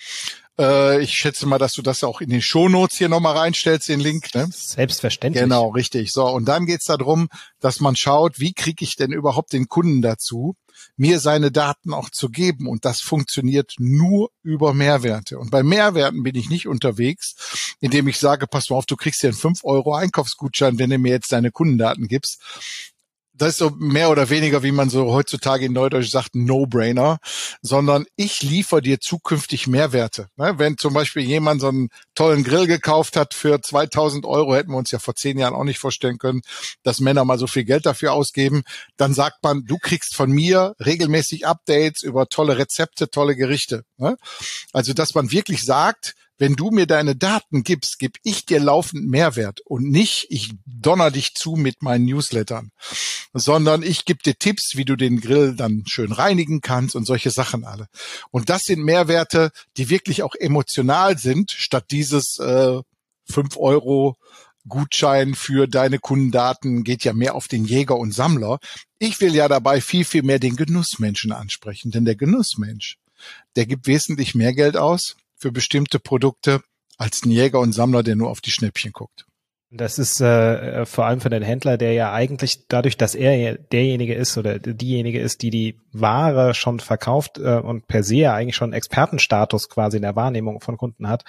Äh, 0.57 1.02
ich 1.02 1.13
schätze 1.13 1.46
mal, 1.46 1.57
dass 1.57 1.74
du 1.74 1.81
das 1.81 2.04
auch 2.04 2.22
in 2.22 2.30
den 2.30 2.42
Shownotes 2.42 2.98
hier 2.98 3.10
nochmal 3.10 3.38
reinstellst, 3.38 3.90
den 3.90 4.00
Link. 4.00 4.34
Ne? 4.34 4.48
Selbstverständlich. 4.52 5.44
Genau, 5.44 5.69
richtig. 5.69 6.12
So, 6.12 6.25
und 6.28 6.46
dann 6.46 6.66
geht's 6.66 6.86
darum, 6.86 7.28
dass 7.60 7.80
man 7.80 7.96
schaut, 7.96 8.40
wie 8.40 8.54
kriege 8.54 8.84
ich 8.84 8.96
denn 8.96 9.12
überhaupt 9.12 9.54
den 9.54 9.68
Kunden 9.68 10.02
dazu, 10.02 10.56
mir 10.98 11.19
seine 11.19 11.52
Daten 11.52 11.94
auch 11.94 12.10
zu 12.10 12.30
geben. 12.30 12.68
Und 12.68 12.86
das 12.86 13.02
funktioniert 13.02 13.74
nur 13.78 14.30
über 14.44 14.74
Mehrwerte. 14.74 15.40
Und 15.40 15.52
bei 15.52 15.63
Mehrwerten 15.63 16.24
bin 16.24 16.36
ich 16.36 16.50
nicht 16.50 16.68
unterwegs, 16.68 17.75
indem 17.80 18.07
ich 18.07 18.19
sage, 18.19 18.48
pass 18.48 18.69
mal 18.69 18.78
auf, 18.78 18.86
du 18.86 18.96
kriegst 18.96 19.22
hier 19.22 19.30
einen 19.30 19.38
5 19.38 19.63
Euro 19.63 19.94
Einkaufsgutschein, 19.94 20.80
wenn 20.80 20.90
du 20.90 20.98
mir 20.98 21.12
jetzt 21.12 21.31
deine 21.31 21.52
Kundendaten 21.52 22.07
gibst 22.07 22.42
das 23.37 23.49
ist 23.49 23.57
so 23.57 23.71
mehr 23.71 24.09
oder 24.09 24.29
weniger, 24.29 24.63
wie 24.63 24.71
man 24.71 24.89
so 24.89 25.11
heutzutage 25.11 25.65
in 25.65 25.73
Neudeutsch 25.73 26.09
sagt, 26.09 26.35
No-Brainer, 26.35 27.17
sondern 27.61 28.05
ich 28.15 28.41
liefere 28.41 28.81
dir 28.81 28.99
zukünftig 28.99 29.67
Mehrwerte. 29.67 30.27
Ne? 30.37 30.53
Wenn 30.57 30.77
zum 30.77 30.93
Beispiel 30.93 31.23
jemand 31.23 31.61
so 31.61 31.67
einen 31.67 31.89
tollen 32.15 32.43
Grill 32.43 32.67
gekauft 32.67 33.17
hat 33.17 33.33
für 33.33 33.61
2000 33.61 34.25
Euro, 34.25 34.55
hätten 34.55 34.71
wir 34.71 34.77
uns 34.77 34.91
ja 34.91 34.99
vor 34.99 35.15
zehn 35.15 35.37
Jahren 35.37 35.53
auch 35.53 35.63
nicht 35.63 35.79
vorstellen 35.79 36.17
können, 36.17 36.41
dass 36.83 36.99
Männer 36.99 37.25
mal 37.25 37.37
so 37.37 37.47
viel 37.47 37.65
Geld 37.65 37.85
dafür 37.85 38.13
ausgeben, 38.13 38.63
dann 38.97 39.13
sagt 39.13 39.43
man, 39.43 39.65
du 39.65 39.77
kriegst 39.77 40.15
von 40.15 40.31
mir 40.31 40.75
regelmäßig 40.83 41.45
Updates 41.45 42.03
über 42.03 42.27
tolle 42.27 42.57
Rezepte, 42.57 43.09
tolle 43.09 43.35
Gerichte. 43.35 43.83
Ne? 43.97 44.17
Also, 44.71 44.93
dass 44.93 45.15
man 45.15 45.31
wirklich 45.31 45.63
sagt, 45.63 46.15
wenn 46.37 46.55
du 46.55 46.71
mir 46.71 46.85
deine 46.85 47.15
Daten 47.15 47.63
gibst, 47.63 47.99
gebe 47.99 48.19
ich 48.23 48.45
dir 48.45 48.59
laufend 48.59 49.07
Mehrwert 49.07 49.61
und 49.61 49.89
nicht, 49.89 50.27
ich 50.29 50.51
donner 50.65 51.11
dich 51.11 51.33
zu 51.33 51.55
mit 51.55 51.81
meinen 51.81 52.05
Newslettern, 52.05 52.71
sondern 53.33 53.83
ich 53.83 54.05
gebe 54.05 54.21
dir 54.21 54.37
Tipps, 54.37 54.75
wie 54.75 54.85
du 54.85 54.95
den 54.95 55.21
Grill 55.21 55.55
dann 55.55 55.83
schön 55.87 56.11
reinigen 56.11 56.61
kannst 56.61 56.95
und 56.95 57.05
solche 57.05 57.31
Sachen 57.31 57.63
alle. 57.63 57.87
Und 58.31 58.49
das 58.49 58.63
sind 58.63 58.83
Mehrwerte, 58.83 59.51
die 59.77 59.89
wirklich 59.89 60.23
auch 60.23 60.35
emotional 60.35 61.17
sind, 61.17 61.51
statt 61.51 61.85
dieses 61.91 62.37
äh, 62.39 62.81
5 63.29 63.57
Euro 63.57 64.17
Gutschein 64.67 65.35
für 65.35 65.67
deine 65.67 65.99
Kundendaten 65.99 66.83
geht 66.83 67.03
ja 67.03 67.13
mehr 67.13 67.35
auf 67.35 67.47
den 67.47 67.65
Jäger 67.65 67.97
und 67.97 68.13
Sammler. 68.13 68.59
Ich 68.97 69.21
will 69.21 69.35
ja 69.35 69.47
dabei 69.47 69.79
viel, 69.79 70.05
viel 70.05 70.23
mehr 70.23 70.39
den 70.39 70.55
Genussmenschen 70.55 71.31
ansprechen, 71.31 71.91
denn 71.91 72.03
der 72.03 72.15
Genussmensch, 72.15 72.97
der 73.55 73.67
gibt 73.67 73.87
wesentlich 73.87 74.33
mehr 74.33 74.53
Geld 74.53 74.75
aus 74.75 75.15
für 75.35 75.51
bestimmte 75.51 75.99
Produkte 75.99 76.61
als 76.97 77.23
ein 77.23 77.31
Jäger 77.31 77.59
und 77.59 77.73
Sammler, 77.73 78.03
der 78.03 78.15
nur 78.15 78.29
auf 78.29 78.41
die 78.41 78.51
Schnäppchen 78.51 78.91
guckt. 78.91 79.25
Das 79.71 79.97
ist 79.97 80.21
äh, 80.21 80.85
vor 80.85 81.06
allem 81.06 81.19
für 81.19 81.31
den 81.31 81.41
Händler, 81.41 81.77
der 81.77 81.94
ja 81.94 82.13
eigentlich 82.13 82.67
dadurch, 82.67 82.97
dass 82.97 83.15
er 83.15 83.56
derjenige 83.57 84.13
ist 84.13 84.38
oder 84.38 84.59
diejenige 84.59 85.19
ist, 85.19 85.41
die 85.41 85.50
die 85.50 85.79
Ware 85.91 86.53
schon 86.53 86.79
verkauft 86.79 87.39
äh, 87.39 87.57
und 87.57 87.88
per 87.88 88.03
se 88.03 88.15
ja 88.15 88.35
eigentlich 88.35 88.56
schon 88.56 88.73
Expertenstatus 88.73 89.67
quasi 89.67 89.97
in 89.97 90.03
der 90.03 90.15
Wahrnehmung 90.15 90.62
von 90.62 90.77
Kunden 90.77 91.09
hat, 91.09 91.25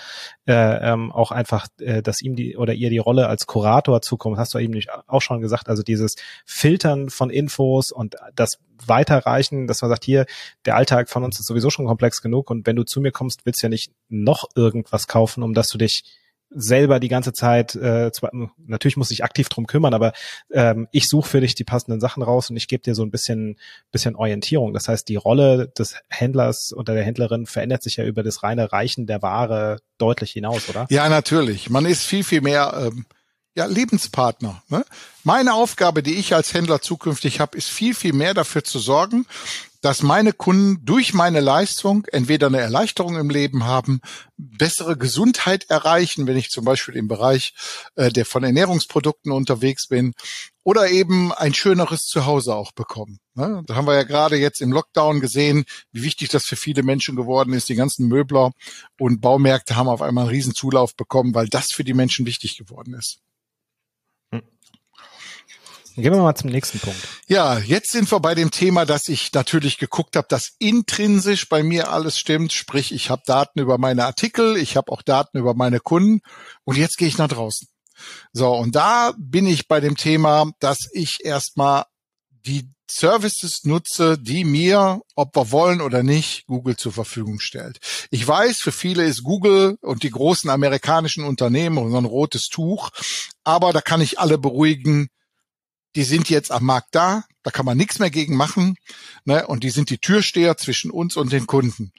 äh, 0.47 0.53
ähm, 0.53 1.13
auch 1.13 1.33
einfach, 1.33 1.67
äh, 1.81 2.03
dass 2.03 2.21
ihm 2.21 2.37
die 2.37 2.59
oder 2.59 2.75
ihr 2.75 2.91
die 2.91 2.99
Rolle 2.99 3.27
als 3.27 3.47
Kurator 3.47 4.03
zukommt, 4.03 4.37
hast 4.37 4.53
du 4.53 4.59
eben 4.59 4.79
auch 5.07 5.23
schon 5.23 5.41
gesagt, 5.41 5.71
also 5.71 5.83
dieses 5.83 6.17
Filtern 6.45 7.09
von 7.09 7.31
Infos 7.31 7.91
und 7.91 8.17
das 8.35 8.59
weiterreichen, 8.87 9.67
dass 9.67 9.81
man 9.81 9.89
sagt, 9.89 10.05
hier, 10.05 10.27
der 10.67 10.77
Alltag 10.77 11.09
von 11.09 11.25
uns 11.25 11.41
ist 11.41 11.47
sowieso 11.47 11.71
schon 11.71 11.87
komplex 11.87 12.21
genug 12.21 12.51
und 12.51 12.67
wenn 12.67 12.77
du 12.77 12.85
zu 12.85 13.01
mir 13.01 13.13
kommst, 13.13 13.47
willst 13.47 13.63
du 13.63 13.67
ja 13.67 13.71
nicht 13.71 13.93
noch 14.11 14.45
irgendwas 14.55 15.09
kaufen, 15.09 15.43
um 15.43 15.55
dass 15.55 15.71
du 15.71 15.79
dich 15.79 16.05
selber 16.51 17.01
die 17.01 17.09
ganze 17.09 17.33
Zeit, 17.33 17.75
äh, 17.75 18.11
zwar, 18.13 18.31
natürlich 18.59 18.97
muss 18.97 19.11
ich 19.11 19.25
aktiv 19.25 19.49
drum 19.49 19.67
kümmern, 19.67 19.95
aber 19.95 20.13
ähm, 20.53 20.89
ich 20.93 21.09
suche 21.09 21.29
für 21.29 21.41
dich 21.41 21.55
die 21.55 21.65
passenden 21.65 22.01
Sachen 22.01 22.23
raus 22.23 22.51
und 22.51 22.57
ich 22.57 22.69
gebe 22.69 22.83
dir 22.83 22.95
so 22.95 23.03
ein 23.03 23.11
bisschen, 23.11 23.59
bisschen 23.91 24.17
Orientierung. 24.17 24.73
Das 24.73 24.89
heißt, 24.89 25.09
die 25.09 25.17
Rolle 25.17 25.69
des 25.77 25.97
Händlers 26.09 26.73
oder 26.75 26.95
der 26.95 27.05
Händlerin 27.05 27.47
verändert 27.47 27.83
sich 27.83 27.97
ja 27.97 28.05
über 28.05 28.23
das 28.23 28.43
reine 28.43 28.73
Reichen 28.73 29.07
der 29.07 29.23
Ware 29.23 29.79
deutlich 29.99 30.33
hinaus, 30.33 30.69
oder? 30.69 30.87
Ja, 30.91 31.09
natürlich. 31.09 31.71
Man 31.71 31.85
ist 31.85 32.05
viel, 32.05 32.25
viel 32.25 32.41
mehr 32.41 32.91
ähm, 32.93 33.07
ja, 33.57 33.65
Lebenspartner. 33.65 34.63
Ne? 34.69 34.85
Meine 35.25 35.55
Aufgabe, 35.55 36.03
die 36.03 36.15
ich 36.15 36.35
als 36.35 36.53
Händler 36.53 36.83
zukünftig 36.83 37.41
habe, 37.41 37.57
ist 37.57 37.69
viel, 37.69 37.95
viel 37.95 38.13
mehr 38.13 38.35
dafür 38.35 38.63
zu 38.63 38.79
sorgen, 38.79 39.27
dass 39.81 40.03
meine 40.03 40.33
Kunden 40.33 40.85
durch 40.85 41.15
meine 41.15 41.41
Leistung 41.41 42.07
entweder 42.13 42.49
eine 42.49 42.61
Erleichterung 42.61 43.17
im 43.17 43.31
Leben 43.31 43.65
haben, 43.65 44.01
bessere 44.37 44.97
Gesundheit 44.97 45.71
erreichen, 45.71 46.27
wenn 46.27 46.37
ich 46.37 46.51
zum 46.51 46.65
Beispiel 46.65 46.97
im 46.97 47.09
Bereich 47.09 47.55
äh, 47.95 48.11
der 48.11 48.27
von 48.27 48.45
Ernährungsprodukten 48.45 49.33
unterwegs 49.33 49.89
bin, 49.89 50.13
oder 50.65 50.91
eben 50.91 51.33
ein 51.33 51.55
schöneres 51.55 52.07
Zuhause 52.07 52.57
auch 52.57 52.73
bekommen. 52.73 53.21
Ne? 53.35 53.63
Da 53.67 53.77
haben 53.77 53.87
wir 53.87 53.95
ja 53.95 54.03
gerade 54.03 54.37
jetzt 54.37 54.61
im 54.61 54.73
Lockdown 54.73 55.21
gesehen, 55.21 55.65
wie 55.93 56.03
wichtig 56.03 56.29
das 56.29 56.45
für 56.45 56.57
viele 56.57 56.83
Menschen 56.83 57.15
geworden 57.15 57.53
ist. 57.53 57.69
Die 57.69 57.77
ganzen 57.77 58.09
Möbler 58.09 58.51
und 58.99 59.21
Baumärkte 59.21 59.77
haben 59.77 59.89
auf 59.89 60.03
einmal 60.03 60.25
einen 60.25 60.35
riesen 60.35 60.55
Zulauf 60.55 60.97
bekommen, 60.97 61.35
weil 61.35 61.47
das 61.47 61.71
für 61.71 61.85
die 61.85 61.95
Menschen 61.95 62.27
wichtig 62.27 62.59
geworden 62.59 62.95
ist. 62.95 63.21
Gehen 65.97 66.13
wir 66.13 66.21
mal 66.21 66.35
zum 66.35 66.51
nächsten 66.51 66.79
Punkt. 66.79 66.99
Ja, 67.27 67.59
jetzt 67.59 67.91
sind 67.91 68.11
wir 68.13 68.21
bei 68.21 68.35
dem 68.35 68.51
Thema, 68.51 68.85
dass 68.85 69.09
ich 69.09 69.33
natürlich 69.33 69.79
geguckt 69.79 70.17
habe, 70.17 70.27
dass 70.29 70.53
intrinsisch 70.59 71.49
bei 71.49 71.63
mir 71.63 71.91
alles 71.91 72.19
stimmt. 72.19 72.53
Sprich, 72.53 72.93
ich 72.93 73.09
habe 73.09 73.23
Daten 73.25 73.61
über 73.61 73.79
meine 73.79 74.05
Artikel, 74.05 74.59
ich 74.59 74.77
habe 74.77 74.93
auch 74.93 75.01
Daten 75.01 75.39
über 75.39 75.55
meine 75.55 75.81
Kunden 75.81 76.21
und 76.65 76.77
jetzt 76.77 76.99
gehe 76.99 77.09
ich 77.09 77.17
nach 77.17 77.29
draußen. 77.29 77.67
So, 78.35 78.55
und 78.55 78.77
da 78.77 79.15
bin 79.17 79.47
ich 79.47 79.69
bei 79.69 79.81
dem 79.81 79.97
Thema, 79.97 80.51
dass 80.61 80.87
ich 80.93 81.25
erstmal 81.25 81.85
die 82.45 82.69
Services 82.91 83.65
nutze, 83.65 84.19
die 84.19 84.45
mir, 84.45 85.01
ob 85.15 85.35
wir 85.35 85.51
wollen 85.51 85.81
oder 85.81 86.03
nicht, 86.03 86.47
Google 86.47 86.77
zur 86.77 86.93
Verfügung 86.93 87.41
stellt. 87.41 87.79
Ich 88.11 88.29
weiß, 88.29 88.61
für 88.61 88.71
viele 88.71 89.05
ist 89.05 89.25
Google 89.25 89.79
und 89.81 90.03
die 90.03 90.11
großen 90.11 90.51
amerikanischen 90.51 91.25
Unternehmen 91.25 91.91
so 91.91 91.97
ein 91.97 92.05
rotes 92.05 92.49
Tuch, 92.49 92.91
aber 93.45 93.73
da 93.73 93.81
kann 93.81 94.03
ich 94.03 94.21
alle 94.21 94.37
beruhigen, 94.37 95.09
die 95.97 96.05
sind 96.05 96.29
jetzt 96.29 96.53
am 96.53 96.65
Markt 96.65 96.95
da, 96.95 97.25
da 97.43 97.51
kann 97.51 97.67
man 97.67 97.77
nichts 97.77 97.99
mehr 97.99 98.11
gegen 98.11 98.37
machen, 98.37 98.77
ne? 99.25 99.47
und 99.47 99.65
die 99.65 99.71
sind 99.71 99.91
die 99.91 99.99
Türsteher 99.99 100.57
zwischen 100.57 100.91
uns 100.91 101.17
und 101.17 101.33
den 101.33 101.47
Kunden. 101.47 101.93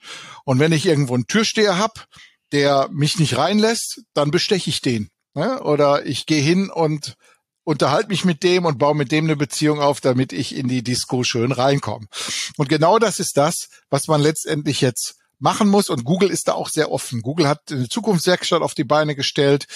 Und 0.46 0.60
wenn 0.60 0.72
ich 0.72 0.86
irgendwo 0.86 1.16
einen 1.16 1.28
Türsteher 1.28 1.78
hab, 1.78 2.08
der 2.52 2.90
mich 2.92 3.20
nicht 3.20 3.38
reinlässt, 3.38 4.04
dann 4.14 4.32
besteche 4.32 4.70
ich 4.70 4.82
den. 4.82 5.10
Ne? 5.34 5.62
Oder 5.62 6.06
ich 6.06 6.26
gehe 6.26 6.42
hin 6.42 6.70
und 6.70 7.16
unterhalte 7.64 8.10
mich 8.10 8.24
mit 8.24 8.44
dem 8.44 8.66
und 8.66 8.78
baue 8.78 8.96
mit 8.96 9.12
dem 9.12 9.26
eine 9.26 9.36
Beziehung 9.36 9.82
auf, 9.82 10.00
damit 10.00 10.32
ich 10.32 10.56
in 10.56 10.70
die 10.70 10.84
Disco 10.84 11.24
schön 11.24 11.52
reinkomme. 11.52 12.08
Und 12.56 12.70
genau 12.70 12.98
das 13.00 13.20
ist 13.20 13.36
das, 13.36 13.68
was 13.90 14.08
man 14.08 14.22
letztendlich 14.22 14.80
jetzt 14.80 15.17
machen 15.40 15.68
muss. 15.68 15.90
Und 15.90 16.04
Google 16.04 16.30
ist 16.30 16.48
da 16.48 16.54
auch 16.54 16.70
sehr 16.70 16.92
offen. 16.92 17.22
Google 17.22 17.48
hat 17.48 17.72
eine 17.72 17.88
Zukunftswerkstatt 17.88 18.62
auf 18.62 18.74
die 18.74 18.84
Beine 18.84 19.16
gestellt, 19.16 19.68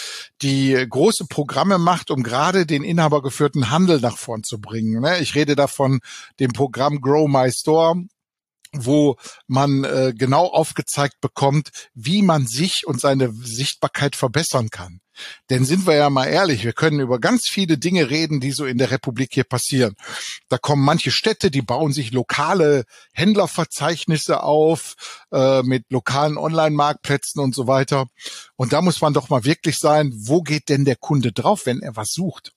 die 0.41 0.85
große 0.89 1.25
Programme 1.25 1.77
macht, 1.77 2.11
um 2.11 2.23
gerade 2.23 2.65
den 2.65 2.83
inhabergeführten 2.83 3.69
Handel 3.69 3.99
nach 3.99 4.17
vorn 4.17 4.43
zu 4.43 4.59
bringen. 4.59 5.01
Ne? 5.01 5.19
Ich 5.19 5.35
rede 5.35 5.55
davon 5.55 5.99
dem 6.39 6.51
Programm 6.53 7.01
Grow 7.01 7.27
My 7.27 7.51
Store 7.51 7.95
wo 8.73 9.17
man 9.47 9.83
äh, 9.83 10.13
genau 10.15 10.47
aufgezeigt 10.47 11.21
bekommt, 11.21 11.69
wie 11.93 12.21
man 12.21 12.47
sich 12.47 12.87
und 12.87 13.01
seine 13.01 13.31
Sichtbarkeit 13.33 14.15
verbessern 14.15 14.69
kann. 14.69 15.01
Denn 15.49 15.65
sind 15.65 15.85
wir 15.85 15.95
ja 15.95 16.09
mal 16.09 16.25
ehrlich, 16.25 16.63
wir 16.63 16.73
können 16.73 16.99
über 16.99 17.19
ganz 17.19 17.47
viele 17.47 17.77
Dinge 17.77 18.09
reden, 18.09 18.39
die 18.39 18.51
so 18.51 18.65
in 18.65 18.77
der 18.77 18.91
Republik 18.91 19.31
hier 19.33 19.43
passieren. 19.43 19.95
Da 20.49 20.57
kommen 20.57 20.83
manche 20.83 21.11
Städte, 21.11 21.51
die 21.51 21.61
bauen 21.61 21.93
sich 21.93 22.11
lokale 22.11 22.85
Händlerverzeichnisse 23.13 24.41
auf 24.41 24.95
äh, 25.31 25.61
mit 25.63 25.85
lokalen 25.89 26.37
Online-Marktplätzen 26.37 27.41
und 27.41 27.53
so 27.53 27.67
weiter. 27.67 28.07
Und 28.55 28.73
da 28.73 28.81
muss 28.81 29.01
man 29.01 29.13
doch 29.13 29.29
mal 29.29 29.43
wirklich 29.43 29.77
sein, 29.77 30.13
wo 30.15 30.41
geht 30.41 30.69
denn 30.69 30.85
der 30.85 30.95
Kunde 30.95 31.31
drauf, 31.31 31.65
wenn 31.65 31.81
er 31.81 31.95
was 31.95 32.13
sucht? 32.13 32.53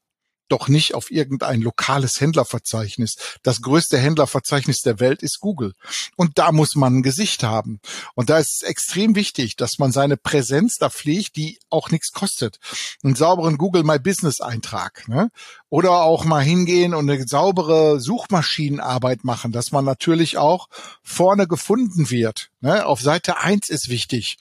Doch 0.49 0.69
nicht 0.69 0.95
auf 0.95 1.11
irgendein 1.11 1.61
lokales 1.61 2.21
Händlerverzeichnis. 2.21 3.17
Das 3.43 3.63
größte 3.63 3.99
Händlerverzeichnis 3.99 4.83
der 4.83 5.01
Welt 5.01 5.23
ist 5.23 5.41
Google. 5.41 5.75
Und 6.17 6.39
da 6.39 6.53
muss 6.53 6.75
man 6.75 6.99
ein 6.99 7.03
Gesicht 7.03 7.43
haben. 7.43 7.81
Und 8.15 8.31
da 8.31 8.39
ist 8.39 8.57
es 8.57 8.63
extrem 8.63 9.15
wichtig, 9.15 9.57
dass 9.57 9.79
man 9.79 9.93
seine 9.93 10.17
Präsenz 10.17 10.77
da 10.77 10.91
pflegt, 10.91 11.37
die 11.37 11.59
auch 11.71 11.91
nichts 11.91 12.13
kostet. 12.13 12.59
Einen 13.03 13.15
sauberen 13.15 13.59
Google 13.59 13.85
My 13.85 13.99
Business 13.99 14.41
Eintrag. 14.41 15.09
Ne? 15.09 15.31
Oder 15.71 16.03
auch 16.03 16.25
mal 16.25 16.43
hingehen 16.43 16.95
und 16.95 17.09
eine 17.09 17.27
saubere 17.27 18.01
Suchmaschinenarbeit 18.01 19.25
machen, 19.25 19.53
dass 19.53 19.73
man 19.73 19.85
natürlich 19.85 20.37
auch 20.37 20.69
vorne 21.03 21.47
gefunden 21.47 22.11
wird. 22.11 22.51
Ne? 22.61 22.87
Auf 22.87 23.01
Seite 23.01 23.39
eins 23.39 23.69
ist 23.69 23.89
wichtig. 23.89 24.39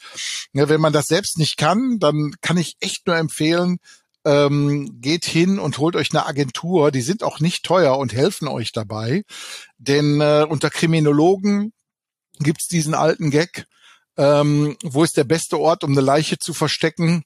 Ja, 0.53 0.69
wenn 0.69 0.81
man 0.81 0.93
das 0.93 1.07
selbst 1.07 1.38
nicht 1.38 1.57
kann, 1.57 2.00
dann 2.00 2.33
kann 2.41 2.57
ich 2.57 2.75
echt 2.79 3.07
nur 3.07 3.15
empfehlen, 3.15 3.79
ähm, 4.25 5.01
geht 5.01 5.25
hin 5.25 5.59
und 5.59 5.77
holt 5.77 5.95
euch 5.95 6.11
eine 6.11 6.25
Agentur, 6.25 6.91
die 6.91 7.01
sind 7.01 7.23
auch 7.23 7.39
nicht 7.39 7.63
teuer 7.63 7.97
und 7.97 8.13
helfen 8.13 8.47
euch 8.47 8.71
dabei. 8.71 9.23
Denn 9.77 10.21
äh, 10.21 10.45
unter 10.47 10.69
Kriminologen 10.69 11.73
gibt's 12.39 12.67
diesen 12.67 12.93
alten 12.93 13.31
Gag, 13.31 13.65
ähm, 14.17 14.77
wo 14.83 15.03
ist 15.03 15.17
der 15.17 15.23
beste 15.23 15.59
Ort, 15.59 15.83
um 15.83 15.91
eine 15.91 16.01
Leiche 16.01 16.37
zu 16.37 16.53
verstecken? 16.53 17.23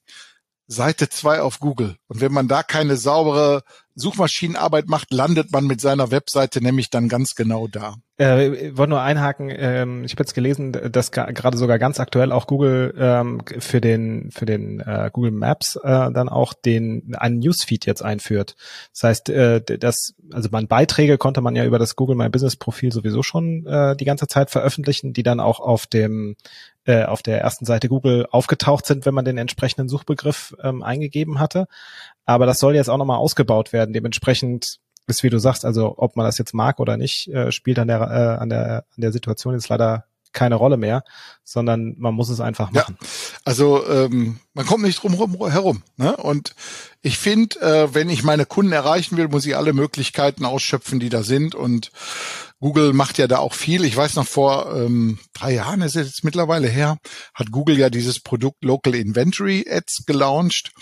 Seite 0.67 1.09
zwei 1.09 1.41
auf 1.41 1.59
Google. 1.59 1.95
Und 2.07 2.21
wenn 2.21 2.33
man 2.33 2.47
da 2.47 2.62
keine 2.62 2.97
saubere 2.97 3.63
Suchmaschinenarbeit 3.95 4.88
macht, 4.88 5.12
landet 5.12 5.51
man 5.51 5.65
mit 5.65 5.81
seiner 5.81 6.12
Webseite 6.12 6.62
nämlich 6.62 6.91
dann 6.91 7.09
ganz 7.09 7.33
genau 7.33 7.67
da. 7.67 7.95
Äh, 8.19 8.67
ich 8.67 8.77
wollte 8.77 8.91
nur 8.91 9.01
einhaken, 9.01 9.51
ähm, 9.51 10.03
ich 10.03 10.12
habe 10.12 10.21
jetzt 10.21 10.36
gelesen, 10.36 10.71
dass 10.71 11.12
gerade 11.12 11.57
sogar 11.57 11.79
ganz 11.79 12.00
aktuell 12.00 12.31
auch 12.31 12.45
Google 12.45 12.93
ähm, 12.97 13.41
für 13.57 13.81
den 13.81 14.29
für 14.31 14.45
den 14.45 14.81
äh, 14.81 15.09
Google 15.12 15.31
Maps 15.31 15.77
äh, 15.77 16.12
dann 16.12 16.29
auch 16.29 16.53
den 16.53 17.15
einen 17.15 17.39
Newsfeed 17.39 17.88
jetzt 17.88 18.03
einführt. 18.03 18.55
Das 18.93 19.03
heißt, 19.03 19.29
äh, 19.29 19.62
das 19.79 20.13
also 20.31 20.50
man 20.51 20.67
Beiträge 20.67 21.17
konnte 21.17 21.41
man 21.41 21.55
ja 21.55 21.65
über 21.65 21.79
das 21.79 21.95
Google 21.95 22.15
My 22.15 22.29
Business 22.29 22.55
Profil 22.55 22.91
sowieso 22.91 23.24
schon 23.24 23.65
äh, 23.65 23.95
die 23.95 24.05
ganze 24.05 24.27
Zeit 24.27 24.51
veröffentlichen, 24.51 25.13
die 25.13 25.24
dann 25.24 25.39
auch 25.39 25.59
auf 25.59 25.88
dem 25.88 26.36
äh, 26.88 27.03
auf 27.03 27.22
der 27.22 27.41
ersten 27.41 27.65
Seite 27.65 27.89
Google 27.89 28.25
aufgetaucht 28.32 28.86
sind, 28.86 29.06
wenn 29.06 29.13
man 29.13 29.25
den 29.25 29.38
entsprechenden 29.38 29.89
Suchbegriff 29.89 30.56
ähm, 30.63 30.82
eingegeben 30.82 31.39
hatte. 31.39 31.67
Aber 32.25 32.46
das 32.46 32.60
soll 32.60 32.75
jetzt 32.75 32.89
auch 32.89 32.98
nochmal 32.98 33.17
ausgebaut 33.17 33.74
werden. 33.74 33.94
Dementsprechend 33.94 34.79
ist, 35.06 35.22
wie 35.22 35.29
du 35.29 35.38
sagst, 35.38 35.65
also 35.65 35.96
ob 35.98 36.15
man 36.15 36.25
das 36.25 36.38
jetzt 36.38 36.53
mag 36.53 36.79
oder 36.79 36.98
nicht, 36.98 37.27
äh, 37.27 37.51
spielt 37.51 37.77
an 37.79 37.89
der, 37.89 38.00
äh, 38.00 38.41
an 38.41 38.50
der, 38.50 38.86
an 38.96 39.01
der 39.01 39.12
Situation 39.12 39.53
jetzt 39.53 39.70
leider 39.70 40.06
keine 40.32 40.56
Rolle 40.56 40.77
mehr, 40.77 41.03
sondern 41.44 41.96
man 41.98 42.13
muss 42.13 42.29
es 42.29 42.39
einfach 42.39 42.72
machen. 42.72 42.98
Ja, 43.00 43.08
also 43.47 43.87
ähm, 43.87 44.41
man 44.53 44.65
kommt 44.65 44.83
nicht 44.83 45.01
drum 45.01 45.15
herum. 45.49 45.81
Ne? 45.95 46.17
Und 46.17 46.53
ich 47.01 47.17
finde, 47.17 47.61
äh, 47.61 47.93
wenn 47.93 48.09
ich 48.09 48.23
meine 48.23 48.45
Kunden 48.45 48.73
erreichen 48.73 49.15
will, 49.15 49.29
muss 49.29 49.45
ich 49.45 49.55
alle 49.55 49.71
Möglichkeiten 49.71 50.43
ausschöpfen, 50.43 50.99
die 50.99 51.07
da 51.07 51.23
sind. 51.23 51.55
Und 51.55 51.93
Google 52.59 52.91
macht 52.91 53.17
ja 53.17 53.25
da 53.25 53.37
auch 53.37 53.53
viel. 53.53 53.85
Ich 53.85 53.95
weiß 53.95 54.15
noch 54.15 54.27
vor 54.27 54.75
ähm, 54.75 55.17
drei 55.31 55.53
Jahren, 55.53 55.81
ist 55.81 55.95
es 55.95 56.07
jetzt 56.07 56.23
mittlerweile 56.25 56.67
her, 56.67 56.97
hat 57.33 57.49
Google 57.49 57.79
ja 57.79 57.89
dieses 57.89 58.19
Produkt 58.19 58.65
Local 58.65 58.93
Inventory 58.93 59.65
Ads 59.65 60.03
gelauncht. 60.05 60.73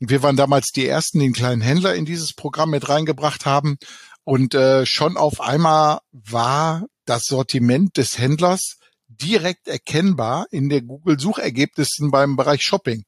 Wir 0.00 0.20
waren 0.24 0.36
damals 0.36 0.72
die 0.72 0.88
ersten, 0.88 1.20
die 1.20 1.26
einen 1.26 1.32
kleinen 1.32 1.62
Händler 1.62 1.94
in 1.94 2.06
dieses 2.06 2.32
Programm 2.32 2.70
mit 2.70 2.88
reingebracht 2.88 3.46
haben. 3.46 3.76
Und 4.24 4.56
äh, 4.56 4.84
schon 4.84 5.16
auf 5.16 5.40
einmal 5.40 6.00
war 6.10 6.86
das 7.04 7.26
Sortiment 7.26 7.96
des 7.98 8.18
Händlers 8.18 8.79
direkt 9.22 9.68
erkennbar 9.68 10.46
in 10.50 10.68
der 10.68 10.82
Google-Suchergebnissen 10.82 12.10
beim 12.10 12.36
Bereich 12.36 12.62
Shopping. 12.62 13.04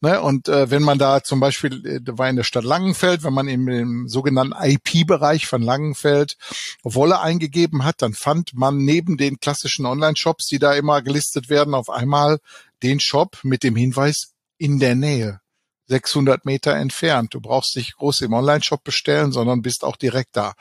Ne? 0.00 0.20
Und 0.20 0.48
äh, 0.48 0.70
wenn 0.70 0.82
man 0.82 0.98
da 0.98 1.22
zum 1.22 1.40
Beispiel, 1.40 1.84
äh, 1.84 2.00
war 2.06 2.28
in 2.28 2.36
der 2.36 2.44
Stadt 2.44 2.64
Langenfeld, 2.64 3.24
wenn 3.24 3.32
man 3.32 3.48
im, 3.48 3.68
im 3.68 4.08
sogenannten 4.08 4.54
IP-Bereich 4.60 5.46
von 5.46 5.62
Langenfeld 5.62 6.36
Wolle 6.82 7.20
eingegeben 7.20 7.84
hat, 7.84 8.02
dann 8.02 8.14
fand 8.14 8.54
man 8.54 8.78
neben 8.78 9.16
den 9.16 9.40
klassischen 9.40 9.86
Online-Shops, 9.86 10.46
die 10.46 10.58
da 10.58 10.74
immer 10.74 11.02
gelistet 11.02 11.48
werden, 11.48 11.74
auf 11.74 11.90
einmal 11.90 12.38
den 12.82 13.00
Shop 13.00 13.38
mit 13.42 13.62
dem 13.62 13.76
Hinweis 13.76 14.34
in 14.58 14.78
der 14.78 14.94
Nähe. 14.94 15.40
600 15.88 16.44
Meter 16.44 16.74
entfernt. 16.74 17.34
Du 17.34 17.40
brauchst 17.40 17.74
nicht 17.76 17.96
groß 17.96 18.20
im 18.20 18.34
Online-Shop 18.34 18.84
bestellen, 18.84 19.32
sondern 19.32 19.62
bist 19.62 19.84
auch 19.84 19.96
direkt 19.96 20.36
da. 20.36 20.52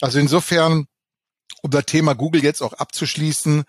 Also 0.00 0.18
insofern, 0.18 0.86
um 1.62 1.70
das 1.70 1.86
Thema 1.86 2.14
Google 2.14 2.42
jetzt 2.42 2.62
auch 2.62 2.72
abzuschließen, 2.72 3.64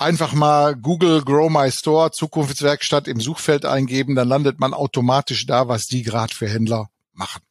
einfach 0.00 0.32
mal 0.32 0.74
Google 0.74 1.22
Grow 1.22 1.50
My 1.50 1.70
Store 1.70 2.10
Zukunftswerkstatt 2.10 3.06
im 3.08 3.20
Suchfeld 3.20 3.64
eingeben, 3.64 4.14
dann 4.14 4.28
landet 4.28 4.58
man 4.58 4.74
automatisch 4.74 5.46
da, 5.46 5.68
was 5.68 5.86
die 5.86 6.02
gerade 6.02 6.34
für 6.34 6.48
Händler 6.48 6.90
machen. 7.12 7.42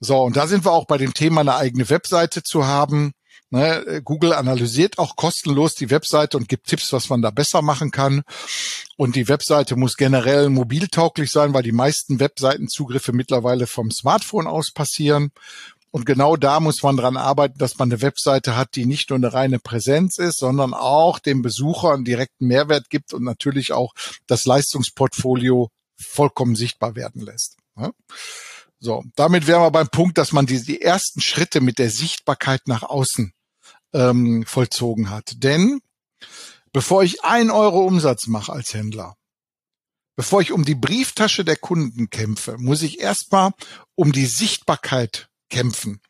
So, 0.00 0.20
und 0.22 0.36
da 0.36 0.46
sind 0.46 0.64
wir 0.64 0.72
auch 0.72 0.86
bei 0.86 0.98
dem 0.98 1.14
Thema, 1.14 1.40
eine 1.40 1.56
eigene 1.56 1.88
Webseite 1.88 2.42
zu 2.42 2.66
haben. 2.66 3.12
Ne, 3.50 4.02
Google 4.04 4.32
analysiert 4.32 4.98
auch 4.98 5.14
kostenlos 5.14 5.76
die 5.76 5.90
Webseite 5.90 6.36
und 6.36 6.48
gibt 6.48 6.66
Tipps, 6.66 6.92
was 6.92 7.08
man 7.08 7.22
da 7.22 7.30
besser 7.30 7.62
machen 7.62 7.92
kann. 7.92 8.22
Und 8.96 9.14
die 9.14 9.28
Webseite 9.28 9.76
muss 9.76 9.96
generell 9.96 10.50
mobiltauglich 10.50 11.30
sein, 11.30 11.54
weil 11.54 11.62
die 11.62 11.70
meisten 11.70 12.18
Webseitenzugriffe 12.18 13.12
mittlerweile 13.12 13.68
vom 13.68 13.92
Smartphone 13.92 14.48
aus 14.48 14.72
passieren. 14.72 15.30
Und 15.96 16.04
genau 16.04 16.36
da 16.36 16.60
muss 16.60 16.82
man 16.82 16.98
dran 16.98 17.16
arbeiten, 17.16 17.56
dass 17.56 17.78
man 17.78 17.90
eine 17.90 18.02
Webseite 18.02 18.54
hat, 18.54 18.76
die 18.76 18.84
nicht 18.84 19.08
nur 19.08 19.16
eine 19.16 19.32
reine 19.32 19.58
Präsenz 19.58 20.18
ist, 20.18 20.38
sondern 20.38 20.74
auch 20.74 21.18
dem 21.18 21.40
Besucher 21.40 21.94
einen 21.94 22.04
direkten 22.04 22.48
Mehrwert 22.48 22.90
gibt 22.90 23.14
und 23.14 23.24
natürlich 23.24 23.72
auch 23.72 23.94
das 24.26 24.44
Leistungsportfolio 24.44 25.70
vollkommen 25.98 26.54
sichtbar 26.54 26.96
werden 26.96 27.22
lässt. 27.22 27.56
So, 28.78 29.04
damit 29.14 29.46
wären 29.46 29.62
wir 29.62 29.70
beim 29.70 29.88
Punkt, 29.88 30.18
dass 30.18 30.32
man 30.32 30.44
die, 30.44 30.62
die 30.62 30.82
ersten 30.82 31.22
Schritte 31.22 31.62
mit 31.62 31.78
der 31.78 31.88
Sichtbarkeit 31.88 32.68
nach 32.68 32.82
außen 32.82 33.32
ähm, 33.94 34.44
vollzogen 34.44 35.08
hat. 35.08 35.42
Denn 35.42 35.80
bevor 36.74 37.04
ich 37.04 37.24
ein 37.24 37.50
Euro 37.50 37.86
Umsatz 37.86 38.26
mache 38.26 38.52
als 38.52 38.74
Händler, 38.74 39.16
bevor 40.14 40.42
ich 40.42 40.52
um 40.52 40.62
die 40.62 40.74
Brieftasche 40.74 41.42
der 41.42 41.56
Kunden 41.56 42.10
kämpfe, 42.10 42.58
muss 42.58 42.82
ich 42.82 43.00
erstmal 43.00 43.52
um 43.94 44.12
die 44.12 44.26
Sichtbarkeit 44.26 45.30
kämpfen. 45.48 46.00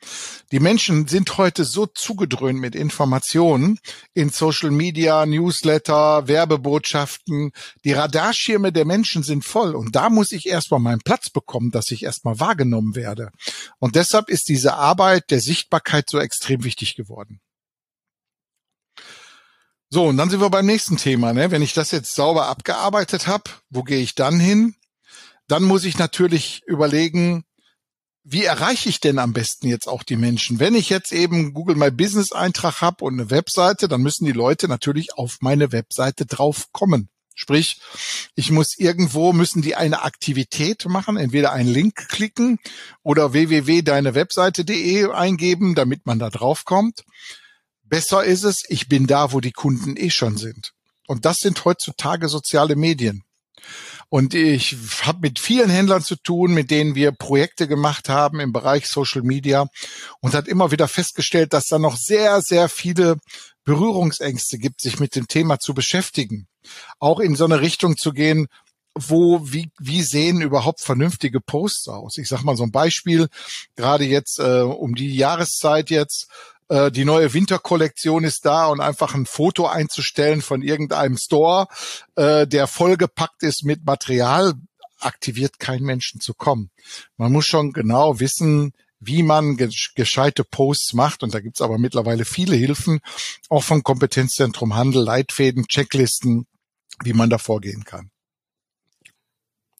Die 0.52 0.60
Menschen 0.60 1.08
sind 1.08 1.36
heute 1.38 1.64
so 1.64 1.86
zugedröhnt 1.86 2.58
mit 2.58 2.74
Informationen 2.74 3.78
in 4.14 4.30
Social 4.30 4.70
Media, 4.70 5.26
Newsletter, 5.26 6.26
Werbebotschaften. 6.28 7.52
Die 7.84 7.92
Radarschirme 7.92 8.72
der 8.72 8.84
Menschen 8.84 9.22
sind 9.22 9.44
voll 9.44 9.74
und 9.74 9.94
da 9.94 10.10
muss 10.10 10.32
ich 10.32 10.46
erstmal 10.46 10.80
meinen 10.80 11.00
Platz 11.00 11.30
bekommen, 11.30 11.70
dass 11.70 11.90
ich 11.90 12.02
erstmal 12.02 12.40
wahrgenommen 12.40 12.94
werde. 12.94 13.30
Und 13.78 13.96
deshalb 13.96 14.28
ist 14.28 14.48
diese 14.48 14.74
Arbeit 14.74 15.30
der 15.30 15.40
Sichtbarkeit 15.40 16.08
so 16.08 16.18
extrem 16.18 16.64
wichtig 16.64 16.96
geworden. 16.96 17.40
So, 19.88 20.06
und 20.06 20.16
dann 20.16 20.30
sind 20.30 20.40
wir 20.40 20.50
beim 20.50 20.66
nächsten 20.66 20.96
Thema. 20.96 21.32
Ne? 21.32 21.50
Wenn 21.50 21.62
ich 21.62 21.72
das 21.72 21.90
jetzt 21.92 22.14
sauber 22.14 22.48
abgearbeitet 22.48 23.26
habe, 23.26 23.44
wo 23.70 23.82
gehe 23.82 24.00
ich 24.00 24.14
dann 24.14 24.40
hin? 24.40 24.74
Dann 25.46 25.62
muss 25.62 25.84
ich 25.84 25.96
natürlich 25.96 26.62
überlegen, 26.66 27.44
wie 28.28 28.42
erreiche 28.42 28.88
ich 28.88 28.98
denn 28.98 29.20
am 29.20 29.32
besten 29.32 29.68
jetzt 29.68 29.86
auch 29.86 30.02
die 30.02 30.16
Menschen? 30.16 30.58
Wenn 30.58 30.74
ich 30.74 30.90
jetzt 30.90 31.12
eben 31.12 31.54
Google 31.54 31.76
My 31.76 31.92
Business 31.92 32.32
Eintrag 32.32 32.80
habe 32.80 33.04
und 33.04 33.14
eine 33.14 33.30
Webseite, 33.30 33.86
dann 33.86 34.02
müssen 34.02 34.24
die 34.24 34.32
Leute 34.32 34.66
natürlich 34.66 35.14
auf 35.14 35.38
meine 35.40 35.70
Webseite 35.70 36.26
drauf 36.26 36.72
kommen. 36.72 37.08
Sprich, 37.36 37.80
ich 38.34 38.50
muss 38.50 38.76
irgendwo, 38.78 39.32
müssen 39.32 39.62
die 39.62 39.76
eine 39.76 40.02
Aktivität 40.02 40.86
machen, 40.86 41.16
entweder 41.16 41.52
einen 41.52 41.68
Link 41.68 42.08
klicken 42.08 42.58
oder 43.04 43.32
www.deinewebseite.de 43.32 45.12
eingeben, 45.12 45.76
damit 45.76 46.04
man 46.04 46.18
da 46.18 46.28
drauf 46.28 46.64
kommt. 46.64 47.04
Besser 47.84 48.24
ist 48.24 48.42
es, 48.42 48.64
ich 48.68 48.88
bin 48.88 49.06
da, 49.06 49.30
wo 49.30 49.40
die 49.40 49.52
Kunden 49.52 49.96
eh 49.96 50.10
schon 50.10 50.36
sind. 50.36 50.72
Und 51.06 51.26
das 51.26 51.36
sind 51.36 51.64
heutzutage 51.64 52.28
soziale 52.28 52.74
Medien. 52.74 53.22
Und 54.08 54.34
ich 54.34 54.76
habe 55.02 55.18
mit 55.20 55.38
vielen 55.38 55.68
Händlern 55.68 56.02
zu 56.02 56.16
tun, 56.16 56.54
mit 56.54 56.70
denen 56.70 56.94
wir 56.94 57.12
Projekte 57.12 57.66
gemacht 57.66 58.08
haben 58.08 58.40
im 58.40 58.52
Bereich 58.52 58.86
Social 58.88 59.22
Media 59.22 59.66
und 60.20 60.34
hat 60.34 60.48
immer 60.48 60.70
wieder 60.70 60.88
festgestellt, 60.88 61.52
dass 61.52 61.66
da 61.66 61.78
noch 61.78 61.96
sehr, 61.96 62.40
sehr 62.40 62.68
viele 62.68 63.16
Berührungsängste 63.64 64.58
gibt, 64.58 64.80
sich 64.80 65.00
mit 65.00 65.16
dem 65.16 65.26
Thema 65.26 65.58
zu 65.58 65.74
beschäftigen. 65.74 66.46
Auch 67.00 67.18
in 67.18 67.34
so 67.34 67.44
eine 67.44 67.60
Richtung 67.60 67.96
zu 67.96 68.12
gehen, 68.12 68.46
wo, 68.94 69.40
wie, 69.42 69.70
wie 69.78 70.02
sehen 70.02 70.40
überhaupt 70.40 70.80
vernünftige 70.80 71.40
Posts 71.40 71.88
aus? 71.88 72.16
Ich 72.16 72.28
sag 72.28 72.44
mal 72.44 72.56
so 72.56 72.62
ein 72.62 72.72
Beispiel, 72.72 73.28
gerade 73.74 74.04
jetzt 74.04 74.38
äh, 74.38 74.62
um 74.62 74.94
die 74.94 75.14
Jahreszeit 75.14 75.90
jetzt, 75.90 76.28
äh, 76.68 76.90
die 76.90 77.04
neue 77.04 77.32
Winterkollektion 77.32 78.24
ist 78.24 78.44
da 78.44 78.66
und 78.66 78.80
einfach 78.80 79.14
ein 79.14 79.26
Foto 79.26 79.66
einzustellen 79.66 80.42
von 80.42 80.62
irgendeinem 80.62 81.16
Store, 81.16 81.68
äh, 82.16 82.46
der 82.46 82.66
vollgepackt 82.66 83.42
ist 83.42 83.64
mit 83.64 83.84
Material, 83.84 84.54
aktiviert 84.98 85.58
keinen 85.58 85.84
Menschen 85.84 86.20
zu 86.20 86.34
kommen. 86.34 86.70
Man 87.16 87.32
muss 87.32 87.46
schon 87.46 87.72
genau 87.72 88.18
wissen, 88.18 88.72
wie 88.98 89.22
man 89.22 89.56
gescheite 89.94 90.44
Posts 90.44 90.94
macht. 90.94 91.22
Und 91.22 91.34
da 91.34 91.40
gibt's 91.40 91.60
aber 91.60 91.78
mittlerweile 91.78 92.24
viele 92.24 92.56
Hilfen, 92.56 93.00
auch 93.48 93.62
vom 93.62 93.82
Kompetenzzentrum 93.82 94.74
Handel, 94.74 95.02
Leitfäden, 95.02 95.66
Checklisten, 95.68 96.46
wie 97.02 97.12
man 97.12 97.30
da 97.30 97.38
vorgehen 97.38 97.84
kann. 97.84 98.10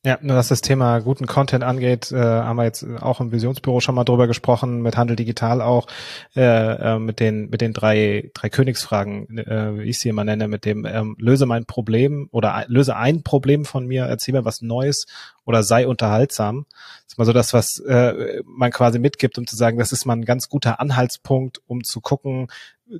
Ja, 0.07 0.21
nur 0.23 0.37
was 0.37 0.47
das 0.47 0.61
Thema 0.61 1.01
guten 1.01 1.27
Content 1.27 1.65
angeht, 1.65 2.13
äh, 2.13 2.17
haben 2.17 2.55
wir 2.59 2.63
jetzt 2.63 2.87
auch 3.01 3.21
im 3.21 3.33
Visionsbüro 3.33 3.81
schon 3.81 3.97
mal 3.97 4.05
drüber 4.05 4.29
gesprochen, 4.29 4.81
mit 4.81 4.97
Handel 4.97 5.17
Digital 5.17 5.61
auch, 5.61 5.89
äh, 6.37 6.43
äh, 6.43 6.99
mit 7.01 7.19
den 7.19 7.51
mit 7.51 7.61
den 7.61 7.73
drei 7.73 8.31
drei 8.33 8.49
Königsfragen, 8.49 9.37
äh, 9.37 9.81
wie 9.81 9.89
ich 9.89 9.99
sie 9.99 10.09
immer 10.09 10.23
nenne, 10.23 10.47
mit 10.47 10.65
dem 10.65 10.85
ähm, 10.85 11.17
löse 11.19 11.45
mein 11.45 11.65
Problem 11.67 12.29
oder 12.31 12.67
löse 12.69 12.95
ein 12.95 13.25
Problem 13.25 13.65
von 13.65 13.89
mir, 13.89 14.05
erzähl 14.05 14.33
mir 14.33 14.45
was 14.45 14.63
Neues 14.63 15.07
oder 15.45 15.65
sei 15.65 15.89
unterhaltsam. 15.89 16.67
Das 16.71 17.15
ist 17.15 17.19
mal 17.19 17.25
so 17.25 17.33
das, 17.33 17.53
was 17.53 17.81
äh, 17.81 18.43
man 18.45 18.71
quasi 18.71 19.01
mitgibt, 19.01 19.39
um 19.39 19.47
zu 19.49 19.57
sagen, 19.57 19.77
das 19.77 19.91
ist 19.91 20.07
mal 20.07 20.15
ein 20.15 20.25
ganz 20.25 20.49
guter 20.49 20.79
Anhaltspunkt, 20.79 21.61
um 21.67 21.83
zu 21.83 22.01
gucken, 22.01 22.47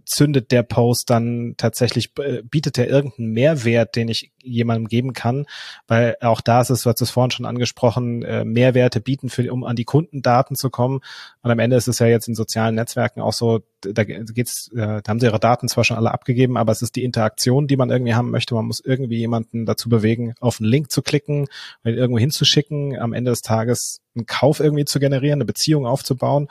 zündet 0.05 0.51
der 0.51 0.63
Post 0.63 1.11
dann 1.11 1.55
tatsächlich, 1.57 2.13
äh, 2.19 2.43
bietet 2.43 2.79
er 2.79 2.89
irgendeinen 2.89 3.33
Mehrwert, 3.33 3.95
den 3.95 4.09
ich 4.09 4.33
jemandem 4.43 4.89
geben 4.89 5.13
kann, 5.13 5.47
weil 5.87 6.17
auch 6.21 6.41
da 6.41 6.61
ist 6.61 6.71
es, 6.71 6.83
du 6.83 6.91
es 6.91 7.11
vorhin 7.11 7.31
schon 7.31 7.47
angesprochen, 7.47 8.23
äh, 8.23 8.45
Mehrwerte 8.45 9.01
bieten, 9.01 9.29
für, 9.29 9.53
um 9.53 9.65
an 9.65 9.77
die 9.77 9.85
Kundendaten 9.85 10.57
zu 10.57 10.71
kommen. 10.71 11.01
Und 11.43 11.51
am 11.51 11.59
Ende 11.59 11.77
ist 11.77 11.89
es 11.89 11.99
ja 11.99 12.07
jetzt 12.07 12.29
in 12.29 12.35
sozialen 12.35 12.75
Netzwerken 12.75 13.21
auch 13.21 13.33
so, 13.33 13.61
da 13.81 14.05
geht's, 14.05 14.71
äh, 14.73 15.03
da 15.03 15.03
haben 15.07 15.21
sie 15.21 15.27
ihre 15.27 15.41
Daten 15.41 15.69
zwar 15.69 15.85
schon 15.85 15.97
alle 15.97 16.13
abgegeben, 16.13 16.57
aber 16.57 16.73
es 16.73 16.83
ist 16.83 16.97
die 16.97 17.05
Interaktion, 17.05 17.69
die 17.69 17.77
man 17.77 17.91
irgendwie 17.91 18.15
haben 18.15 18.31
möchte. 18.31 18.55
Man 18.55 18.67
muss 18.67 18.81
irgendwie 18.81 19.19
jemanden 19.19 19.67
dazu 19.67 19.89
bewegen, 19.89 20.35
auf 20.41 20.61
einen 20.61 20.69
Link 20.69 20.91
zu 20.91 21.03
klicken, 21.03 21.47
irgendwo 21.85 22.19
hinzuschicken, 22.19 22.99
am 22.99 23.13
Ende 23.13 23.31
des 23.31 23.43
Tages 23.43 24.01
einen 24.17 24.27
Kauf 24.27 24.61
irgendwie 24.61 24.85
zu 24.85 24.99
generieren, 24.99 25.39
eine 25.39 25.45
Beziehung 25.45 25.87
aufzubauen. 25.87 26.49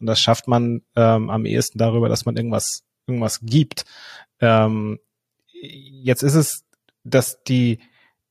Und 0.00 0.06
das 0.06 0.20
schafft 0.20 0.48
man 0.48 0.82
ähm, 0.94 1.30
am 1.30 1.46
ehesten 1.46 1.78
darüber, 1.78 2.08
dass 2.08 2.26
man 2.26 2.36
irgendwas, 2.36 2.84
irgendwas 3.06 3.40
gibt. 3.42 3.84
Ähm, 4.40 4.98
jetzt 5.52 6.22
ist 6.22 6.34
es, 6.34 6.64
dass 7.04 7.42
die 7.44 7.78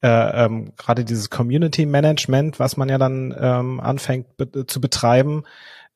äh, 0.02 0.46
ähm, 0.46 0.74
gerade 0.76 1.04
dieses 1.04 1.30
Community 1.30 1.86
Management, 1.86 2.60
was 2.60 2.78
man 2.78 2.90
ja 2.90 2.98
dann 2.98 3.36
ähm, 3.40 3.80
anfängt 3.80 4.38
be 4.38 4.68
zu 4.68 4.80
betreiben, 4.80 5.44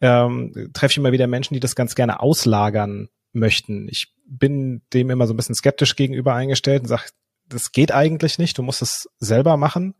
ähm, 0.01 0.71
treffe 0.73 0.93
ich 0.93 0.97
immer 0.97 1.11
wieder 1.11 1.27
Menschen, 1.27 1.53
die 1.53 1.59
das 1.59 1.75
ganz 1.75 1.93
gerne 1.93 2.19
auslagern 2.21 3.09
möchten. 3.33 3.87
Ich 3.89 4.13
bin 4.25 4.81
dem 4.93 5.09
immer 5.09 5.27
so 5.27 5.33
ein 5.33 5.37
bisschen 5.37 5.55
skeptisch 5.55 5.95
gegenüber 5.95 6.33
eingestellt 6.33 6.83
und 6.83 6.87
sage, 6.87 7.09
das 7.47 7.71
geht 7.71 7.91
eigentlich 7.91 8.37
nicht. 8.37 8.57
Du 8.57 8.63
musst 8.63 8.81
es 8.81 9.09
selber 9.19 9.57
machen, 9.57 9.95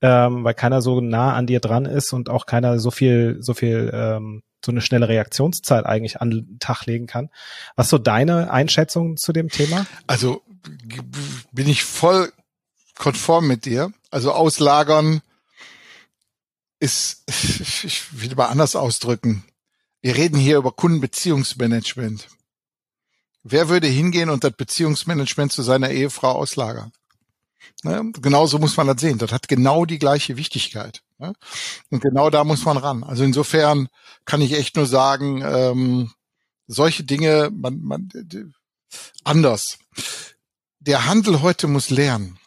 ähm, 0.00 0.42
weil 0.42 0.54
keiner 0.54 0.82
so 0.82 1.00
nah 1.00 1.34
an 1.34 1.46
dir 1.46 1.60
dran 1.60 1.84
ist 1.84 2.12
und 2.12 2.30
auch 2.30 2.46
keiner 2.46 2.78
so 2.78 2.90
viel, 2.90 3.36
so 3.40 3.54
viel, 3.54 3.90
ähm, 3.94 4.42
so 4.64 4.72
eine 4.72 4.80
schnelle 4.80 5.08
Reaktionszeit 5.08 5.86
eigentlich 5.86 6.20
an 6.20 6.30
den 6.30 6.58
Tag 6.58 6.86
legen 6.86 7.06
kann. 7.06 7.30
Was 7.76 7.90
so 7.90 7.98
deine 7.98 8.50
Einschätzung 8.50 9.16
zu 9.16 9.32
dem 9.32 9.48
Thema? 9.48 9.86
Also 10.06 10.42
bin 11.52 11.68
ich 11.68 11.84
voll 11.84 12.32
konform 12.96 13.46
mit 13.46 13.64
dir. 13.64 13.92
Also 14.10 14.32
auslagern 14.32 15.22
ist, 16.80 17.24
ich 17.84 18.02
will 18.12 18.34
mal 18.34 18.46
anders 18.46 18.76
ausdrücken. 18.76 19.44
Wir 20.00 20.16
reden 20.16 20.38
hier 20.38 20.58
über 20.58 20.72
Kundenbeziehungsmanagement. 20.72 22.28
Wer 23.42 23.68
würde 23.68 23.86
hingehen 23.86 24.30
und 24.30 24.44
das 24.44 24.52
Beziehungsmanagement 24.52 25.52
zu 25.52 25.62
seiner 25.62 25.90
Ehefrau 25.90 26.32
auslagern? 26.32 26.92
Ne? 27.82 28.12
Genauso 28.20 28.58
muss 28.58 28.76
man 28.76 28.86
das 28.86 29.00
sehen. 29.00 29.18
Das 29.18 29.32
hat 29.32 29.48
genau 29.48 29.84
die 29.84 29.98
gleiche 29.98 30.36
Wichtigkeit. 30.36 31.02
Ne? 31.18 31.32
Und 31.90 32.00
genau 32.00 32.30
da 32.30 32.44
muss 32.44 32.64
man 32.64 32.76
ran. 32.76 33.04
Also 33.04 33.24
insofern 33.24 33.88
kann 34.24 34.40
ich 34.40 34.52
echt 34.52 34.76
nur 34.76 34.86
sagen, 34.86 35.42
ähm, 35.42 36.12
solche 36.66 37.04
Dinge, 37.04 37.50
man, 37.52 37.80
man, 37.80 38.08
anders. 39.22 39.78
Der 40.80 41.06
Handel 41.06 41.42
heute 41.42 41.66
muss 41.66 41.90
lernen, 41.90 42.38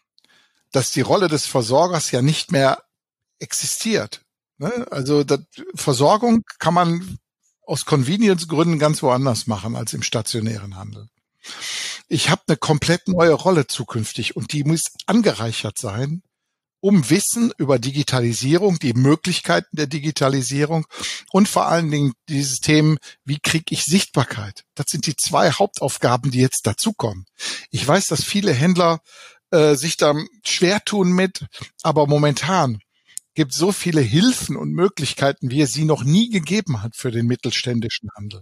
dass 0.71 0.91
die 0.91 1.01
Rolle 1.01 1.27
des 1.27 1.45
Versorgers 1.45 2.11
ja 2.11 2.21
nicht 2.21 2.51
mehr 2.51 2.83
existiert. 3.39 4.21
Ne? 4.57 4.87
Also 4.91 5.23
das, 5.23 5.39
Versorgung 5.75 6.43
kann 6.59 6.73
man 6.73 7.19
aus 7.63 7.85
Convenience-Gründen 7.85 8.79
ganz 8.79 9.03
woanders 9.03 9.47
machen 9.47 9.75
als 9.75 9.93
im 9.93 10.01
stationären 10.01 10.75
Handel. 10.75 11.09
Ich 12.07 12.29
habe 12.29 12.41
eine 12.47 12.57
komplett 12.57 13.07
neue 13.07 13.33
Rolle 13.33 13.67
zukünftig 13.67 14.35
und 14.35 14.53
die 14.53 14.63
muss 14.63 14.91
angereichert 15.05 15.77
sein, 15.77 16.23
um 16.79 17.09
Wissen 17.09 17.51
über 17.57 17.79
Digitalisierung, 17.79 18.79
die 18.79 18.93
Möglichkeiten 18.93 19.75
der 19.75 19.87
Digitalisierung 19.87 20.85
und 21.31 21.47
vor 21.47 21.67
allen 21.67 21.89
Dingen 21.91 22.13
dieses 22.29 22.59
Themen, 22.59 22.97
wie 23.25 23.39
kriege 23.39 23.65
ich 23.69 23.83
Sichtbarkeit? 23.83 24.63
Das 24.75 24.87
sind 24.89 25.05
die 25.05 25.15
zwei 25.15 25.51
Hauptaufgaben, 25.51 26.31
die 26.31 26.39
jetzt 26.39 26.67
dazukommen. 26.67 27.25
Ich 27.71 27.87
weiß, 27.87 28.07
dass 28.07 28.23
viele 28.23 28.53
Händler 28.53 28.99
äh, 29.51 29.75
sich 29.75 29.97
da 29.97 30.13
schwer 30.45 30.83
tun 30.83 31.11
mit, 31.11 31.45
aber 31.81 32.07
momentan 32.07 32.79
gibt 33.37 33.53
so 33.53 33.71
viele 33.71 34.01
Hilfen 34.01 34.57
und 34.57 34.71
Möglichkeiten, 34.71 35.51
wie 35.51 35.61
es 35.61 35.71
sie 35.71 35.85
noch 35.85 36.03
nie 36.03 36.31
gegeben 36.31 36.81
hat 36.81 36.95
für 36.95 37.11
den 37.11 37.27
mittelständischen 37.27 38.09
Handel. 38.15 38.41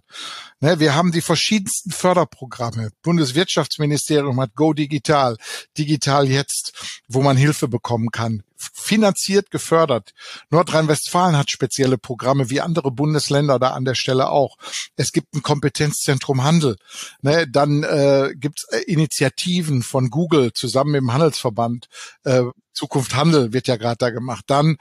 Ne, 0.62 0.80
wir 0.80 0.96
haben 0.96 1.12
die 1.12 1.20
verschiedensten 1.20 1.92
Förderprogramme. 1.92 2.92
Bundeswirtschaftsministerium 3.04 4.40
hat 4.40 4.56
Go 4.56 4.72
Digital, 4.72 5.36
Digital 5.78 6.30
jetzt, 6.30 7.02
wo 7.10 7.22
man 7.22 7.36
Hilfe 7.36 7.68
bekommen 7.68 8.10
kann 8.10 8.44
finanziert 8.86 9.50
gefördert. 9.50 10.14
Nordrhein-Westfalen 10.52 11.36
hat 11.36 11.50
spezielle 11.50 11.98
Programme 11.98 12.50
wie 12.50 12.62
andere 12.62 12.92
Bundesländer 12.92 13.58
da 13.58 13.72
an 13.72 13.84
der 13.84 13.96
Stelle 13.96 14.30
auch. 14.30 14.58
Es 14.96 15.12
gibt 15.12 15.34
ein 15.34 15.42
Kompetenzzentrum 15.42 16.44
Handel. 16.44 16.78
Ne, 17.22 17.48
dann 17.48 17.84
äh, 17.84 18.34
gibt 18.36 18.60
es 18.60 18.66
äh, 18.72 18.84
Initiativen 18.84 19.82
von 19.82 20.10
Google 20.10 20.54
zusammen 20.54 20.92
mit 20.92 21.02
dem 21.02 21.14
Handelsverband. 21.14 21.88
Äh, 22.24 22.44
Zukunft 22.74 23.16
Handel 23.16 23.54
wird 23.54 23.68
ja 23.68 23.78
gerade 23.78 23.98
da 23.98 24.10
gemacht. 24.12 24.46
Dann 24.48 24.78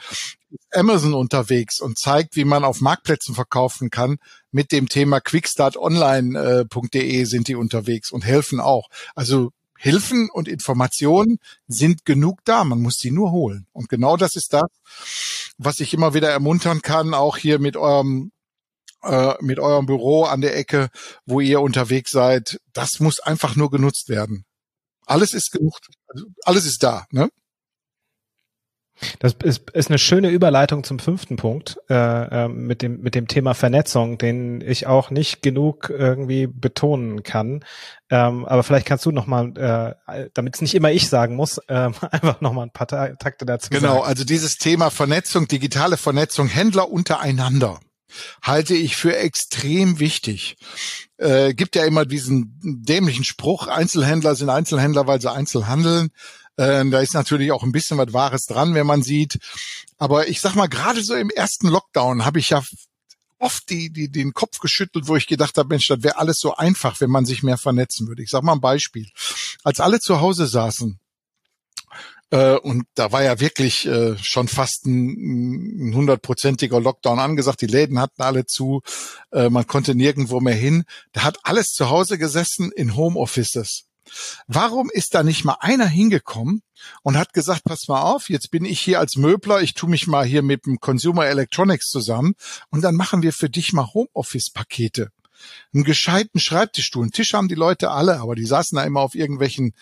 Amazon 0.73 1.15
unterwegs 1.15 1.81
und 1.81 1.99
zeigt, 1.99 2.37
wie 2.37 2.45
man 2.45 2.65
auf 2.65 2.81
Marktplätzen 2.81 3.35
verkaufen 3.35 3.89
kann. 3.89 4.19
Mit 4.51 4.71
dem 4.71 4.89
Thema 4.89 5.21
quickstartonline.de 5.21 7.21
äh, 7.21 7.25
sind 7.25 7.49
die 7.49 7.55
unterwegs 7.55 8.13
und 8.13 8.25
helfen 8.25 8.61
auch. 8.61 8.89
Also 9.15 9.53
Hilfen 9.85 10.31
und 10.33 10.49
Informationen 10.49 11.37
sind 11.69 12.07
genug 12.07 12.43
da. 12.47 12.65
Man 12.65 12.81
muss 12.81 12.95
sie 12.95 13.11
nur 13.11 13.33
holen. 13.33 13.67
Und 13.73 13.91
genau 13.91 14.17
das 14.17 14.35
ist 14.35 14.55
das, 14.55 14.71
was 15.59 15.79
ich 15.79 15.93
immer 15.93 16.15
wieder 16.15 16.31
ermuntern 16.31 16.81
kann, 16.81 17.13
auch 17.13 17.37
hier 17.37 17.59
mit 17.59 17.77
eurem 17.77 18.33
äh, 19.03 19.35
mit 19.41 19.59
eurem 19.59 19.85
Büro 19.85 20.25
an 20.25 20.41
der 20.41 20.57
Ecke, 20.57 20.89
wo 21.27 21.41
ihr 21.41 21.61
unterwegs 21.61 22.13
seid. 22.13 22.61
Das 22.73 22.99
muss 22.99 23.21
einfach 23.21 23.57
nur 23.57 23.71
genutzt 23.71 24.09
werden. 24.09 24.47
Alles 25.05 25.35
ist 25.35 25.53
genug, 25.53 25.79
alles 26.45 26.65
ist 26.65 26.83
da. 26.83 27.05
Ne? 27.11 27.29
Das 29.19 29.35
ist, 29.43 29.71
ist 29.71 29.91
eine 29.91 29.99
schöne 29.99 30.29
Überleitung 30.29 30.85
zum 30.85 30.99
fünften 30.99 31.37
Punkt 31.37 31.79
äh, 31.91 32.45
äh, 32.45 32.49
mit 32.49 32.83
dem 32.83 33.01
mit 33.01 33.15
dem 33.15 33.27
Thema 33.27 33.55
Vernetzung, 33.55 34.19
den 34.19 34.61
ich 34.61 34.87
auch 34.87 35.11
nicht 35.11 35.43
genug 35.43 35.91
irgendwie 35.91 36.47
betonen 36.47 37.23
kann. 37.23 37.65
Ähm, 38.11 38.45
aber 38.45 38.63
vielleicht 38.63 38.87
kannst 38.87 39.05
du 39.07 39.11
noch 39.11 39.27
mal, 39.27 39.97
äh, 40.07 40.29
damit 40.35 40.55
es 40.55 40.61
nicht 40.61 40.75
immer 40.75 40.93
ich 40.93 41.09
sagen 41.09 41.35
muss, 41.35 41.59
äh, 41.69 41.91
einfach 42.11 42.41
noch 42.41 42.53
mal 42.53 42.63
ein 42.63 42.71
paar 42.71 42.87
Takte 42.87 43.45
dazu. 43.45 43.71
Genau, 43.71 43.95
sagen. 43.97 44.07
also 44.07 44.25
dieses 44.25 44.59
Thema 44.59 44.91
Vernetzung, 44.91 45.49
digitale 45.49 45.97
Vernetzung, 45.97 46.49
Händler 46.49 46.91
untereinander 46.91 47.81
halte 48.43 48.75
ich 48.75 48.97
für 48.97 49.17
extrem 49.17 49.99
wichtig. 49.99 50.57
Äh, 51.17 51.55
gibt 51.55 51.77
ja 51.77 51.85
immer 51.85 52.05
diesen 52.05 52.61
dämlichen 52.63 53.25
Spruch: 53.25 53.67
Einzelhändler 53.67 54.35
sind 54.35 54.51
Einzelhändler, 54.51 55.07
weil 55.07 55.21
sie 55.21 55.33
einzeln 55.33 55.69
handeln. 55.69 56.11
Äh, 56.57 56.85
da 56.89 57.01
ist 57.01 57.15
natürlich 57.15 57.53
auch 57.53 57.63
ein 57.63 57.73
bisschen 57.73 57.99
was 57.99 58.13
Wahres 58.13 58.47
dran, 58.47 58.75
wenn 58.75 58.87
man 58.87 59.03
sieht. 59.03 59.39
Aber 59.99 60.29
ich 60.29 60.41
sag 60.41 60.55
mal, 60.55 60.69
gerade 60.69 61.03
so 61.03 61.15
im 61.15 61.31
ersten 61.31 61.69
Lockdown 61.69 62.25
habe 62.25 62.39
ich 62.39 62.51
ja 62.51 62.63
oft 63.39 63.69
die, 63.71 63.91
die, 63.91 64.11
den 64.11 64.33
Kopf 64.33 64.59
geschüttelt, 64.59 65.09
wo 65.09 65.17
ich 65.17 65.27
gedacht 65.27 65.59
habe, 65.59 65.69
Mensch, 65.69 65.89
das 65.89 66.03
wäre 66.03 66.19
alles 66.19 66.39
so 66.39 66.55
einfach, 66.55 67.01
wenn 67.01 67.11
man 67.11 67.27
sich 67.27 67.43
mehr 67.43 67.59
vernetzen 67.59 68.09
würde. 68.09 68.23
Ich 68.23 68.31
sag 68.31 68.43
mal 68.43 68.53
ein 68.53 68.61
Beispiel. 68.61 69.09
Als 69.65 69.81
alle 69.81 70.01
zu 70.01 70.21
Hause 70.21 70.47
saßen, 70.47 70.99
Äh, 72.31 72.57
und 72.57 72.85
da 72.95 73.13
war 73.13 73.23
ja 73.23 73.39
wirklich 73.39 73.87
äh, 73.87 74.17
schon 74.19 74.49
fast 74.49 74.87
ein 74.87 75.93
hundertprozentiger 75.95 76.81
Lockdown 76.81 77.19
angesagt. 77.19 77.61
Die 77.61 77.67
Läden 77.67 78.01
hatten 78.01 78.23
alle 78.23 78.47
zu, 78.47 78.83
äh, 79.31 79.51
man 79.51 79.67
konnte 79.67 79.95
nirgendwo 79.95 80.41
mehr 80.41 80.55
hin. 80.55 80.85
Da 81.13 81.23
hat 81.23 81.39
alles 81.43 81.73
zu 81.73 81.91
Hause 81.91 82.19
gesessen 82.19 82.73
in 82.73 82.97
Homeoffices. 82.97 83.85
Warum 84.47 84.91
ist 84.91 85.15
da 85.15 85.23
nicht 85.23 85.45
mal 85.45 85.57
einer 85.61 85.87
hingekommen 85.87 86.63
und 87.03 87.17
hat 87.17 87.33
gesagt, 87.33 87.65
pass 87.65 87.89
mal 87.89 88.03
auf, 88.03 88.29
jetzt 88.29 88.51
bin 88.51 88.65
ich 88.65 88.81
hier 88.81 89.01
als 89.01 89.17
Möbler, 89.17 89.63
ich 89.63 89.75
tu 89.75 89.87
mich 89.87 90.07
mal 90.07 90.25
hier 90.25 90.43
mit 90.43 90.67
dem 90.67 90.81
Consumer 90.81 91.27
Electronics 91.27 91.89
zusammen 91.89 92.35
und 92.71 92.83
dann 92.83 92.95
machen 92.95 93.23
wir 93.23 93.33
für 93.33 93.51
dich 93.51 93.73
mal 93.73 93.93
Homeoffice-Pakete 93.95 95.11
einen 95.73 95.85
gescheiten 95.85 96.41
Schreibtischstuhl. 96.41 97.03
Einen 97.03 97.13
Tisch 97.13 97.35
haben 97.35 97.49
die 97.49 97.55
Leute 97.55 97.91
alle, 97.91 98.21
aber 98.21 98.35
die 98.35 98.47
saßen 98.47 98.77
da 98.77 98.85
immer 98.85 99.01
auf 99.01 99.15
irgendwelchen 99.15 99.75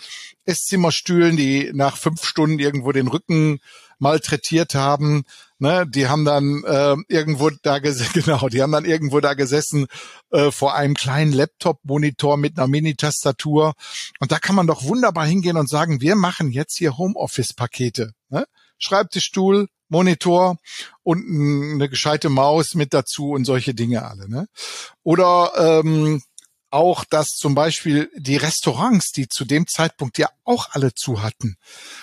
Esszimmerstühlen, 0.45 1.37
die 1.37 1.71
nach 1.75 1.97
fünf 1.97 2.25
Stunden 2.25 2.59
irgendwo 2.59 2.93
den 2.93 3.09
Rücken 3.09 3.61
malträtiert 3.99 4.75
haben. 4.75 5.25
Ne, 5.63 5.87
die 5.87 6.09
haben 6.09 6.25
dann 6.25 6.65
äh, 6.65 6.97
irgendwo 7.07 7.49
da 7.49 7.79
gesessen, 7.79 8.11
genau, 8.25 8.49
die 8.49 8.61
haben 8.63 8.73
dann 8.73 8.85
irgendwo 8.85 9.21
da 9.21 9.35
gesessen 9.35 9.87
äh, 10.33 10.51
vor 10.51 10.75
einem 10.75 10.95
kleinen 10.95 11.31
Laptop-Monitor 11.31 12.37
mit 12.37 12.59
einer 12.59 12.67
Mini-Tastatur. 12.67 13.75
Und 14.19 14.33
da 14.33 14.41
kann 14.41 14.57
man 14.57 14.67
doch 14.67 14.83
wunderbar 14.83 15.25
hingehen 15.25 15.57
und 15.57 15.69
sagen, 15.69 16.01
wir 16.01 16.17
machen 16.17 16.51
jetzt 16.51 16.79
hier 16.79 16.99
Homeoffice-Pakete. 16.99 18.11
Ne? 18.31 18.45
Schreibtischstuhl, 18.79 19.69
Monitor 19.89 20.57
und 21.05 21.25
eine 21.75 21.89
gescheite 21.89 22.29
Maus 22.29 22.75
mit 22.75 22.93
dazu 22.93 23.31
und 23.31 23.45
solche 23.45 23.73
Dinge 23.73 24.05
alle. 24.05 24.29
Ne? 24.29 24.49
Oder 25.05 25.53
ähm, 25.85 26.23
auch, 26.73 27.05
dass 27.05 27.31
zum 27.31 27.55
Beispiel 27.55 28.11
die 28.17 28.37
Restaurants, 28.37 29.13
die 29.13 29.29
zu 29.29 29.45
dem 29.45 29.67
Zeitpunkt 29.67 30.19
ja 30.19 30.29
auch 30.45 30.71
alle 30.73 30.95
zu 30.95 31.23
hatten. 31.23 31.57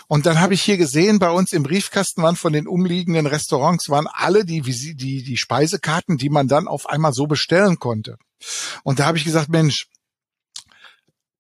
Und 0.08 0.26
dann 0.26 0.40
habe 0.40 0.54
ich 0.54 0.62
hier 0.62 0.78
gesehen, 0.78 1.20
bei 1.20 1.32
uns 1.32 1.54
im 1.54 1.64
Briefkasten 1.64 2.24
waren 2.24 2.36
von 2.36 2.54
den 2.54 2.68
umliegenden 2.68 3.26
Restaurants 3.26 3.90
waren 3.90 4.08
alle 4.08 4.46
die, 4.46 4.62
die, 4.62 5.24
die 5.24 5.38
Speisekarten, 5.38 6.18
die 6.18 6.30
man 6.30 6.48
dann 6.48 6.68
auf 6.68 6.88
einmal 6.88 7.14
so 7.14 7.28
bestellen 7.28 7.80
konnte. 7.80 8.18
Und 8.84 9.00
da 9.00 9.06
habe 9.06 9.18
ich 9.18 9.26
gesagt, 9.26 9.50
Mensch, 9.50 9.88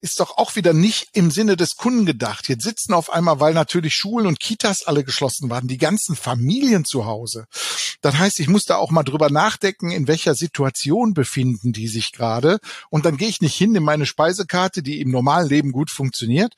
ist 0.01 0.19
doch 0.19 0.37
auch 0.37 0.55
wieder 0.55 0.73
nicht 0.73 1.09
im 1.13 1.31
Sinne 1.31 1.57
des 1.57 1.75
Kunden 1.75 2.05
gedacht. 2.05 2.47
Jetzt 2.47 2.63
sitzen 2.63 2.93
auf 2.93 3.11
einmal, 3.11 3.39
weil 3.39 3.53
natürlich 3.53 3.95
Schulen 3.95 4.27
und 4.27 4.39
Kitas 4.39 4.85
alle 4.85 5.03
geschlossen 5.03 5.49
waren, 5.49 5.67
die 5.67 5.77
ganzen 5.77 6.15
Familien 6.15 6.85
zu 6.85 7.05
Hause. 7.05 7.45
Das 8.01 8.17
heißt, 8.17 8.39
ich 8.39 8.47
muss 8.47 8.63
da 8.63 8.77
auch 8.77 8.91
mal 8.91 9.03
drüber 9.03 9.29
nachdenken, 9.29 9.91
in 9.91 10.07
welcher 10.07 10.35
Situation 10.35 11.13
befinden 11.13 11.73
die 11.73 11.87
sich 11.87 12.13
gerade. 12.13 12.59
Und 12.89 13.05
dann 13.05 13.17
gehe 13.17 13.27
ich 13.27 13.41
nicht 13.41 13.55
hin 13.55 13.75
in 13.75 13.83
meine 13.83 14.05
Speisekarte, 14.05 14.81
die 14.81 15.01
im 15.01 15.11
normalen 15.11 15.49
Leben 15.49 15.71
gut 15.71 15.91
funktioniert, 15.91 16.53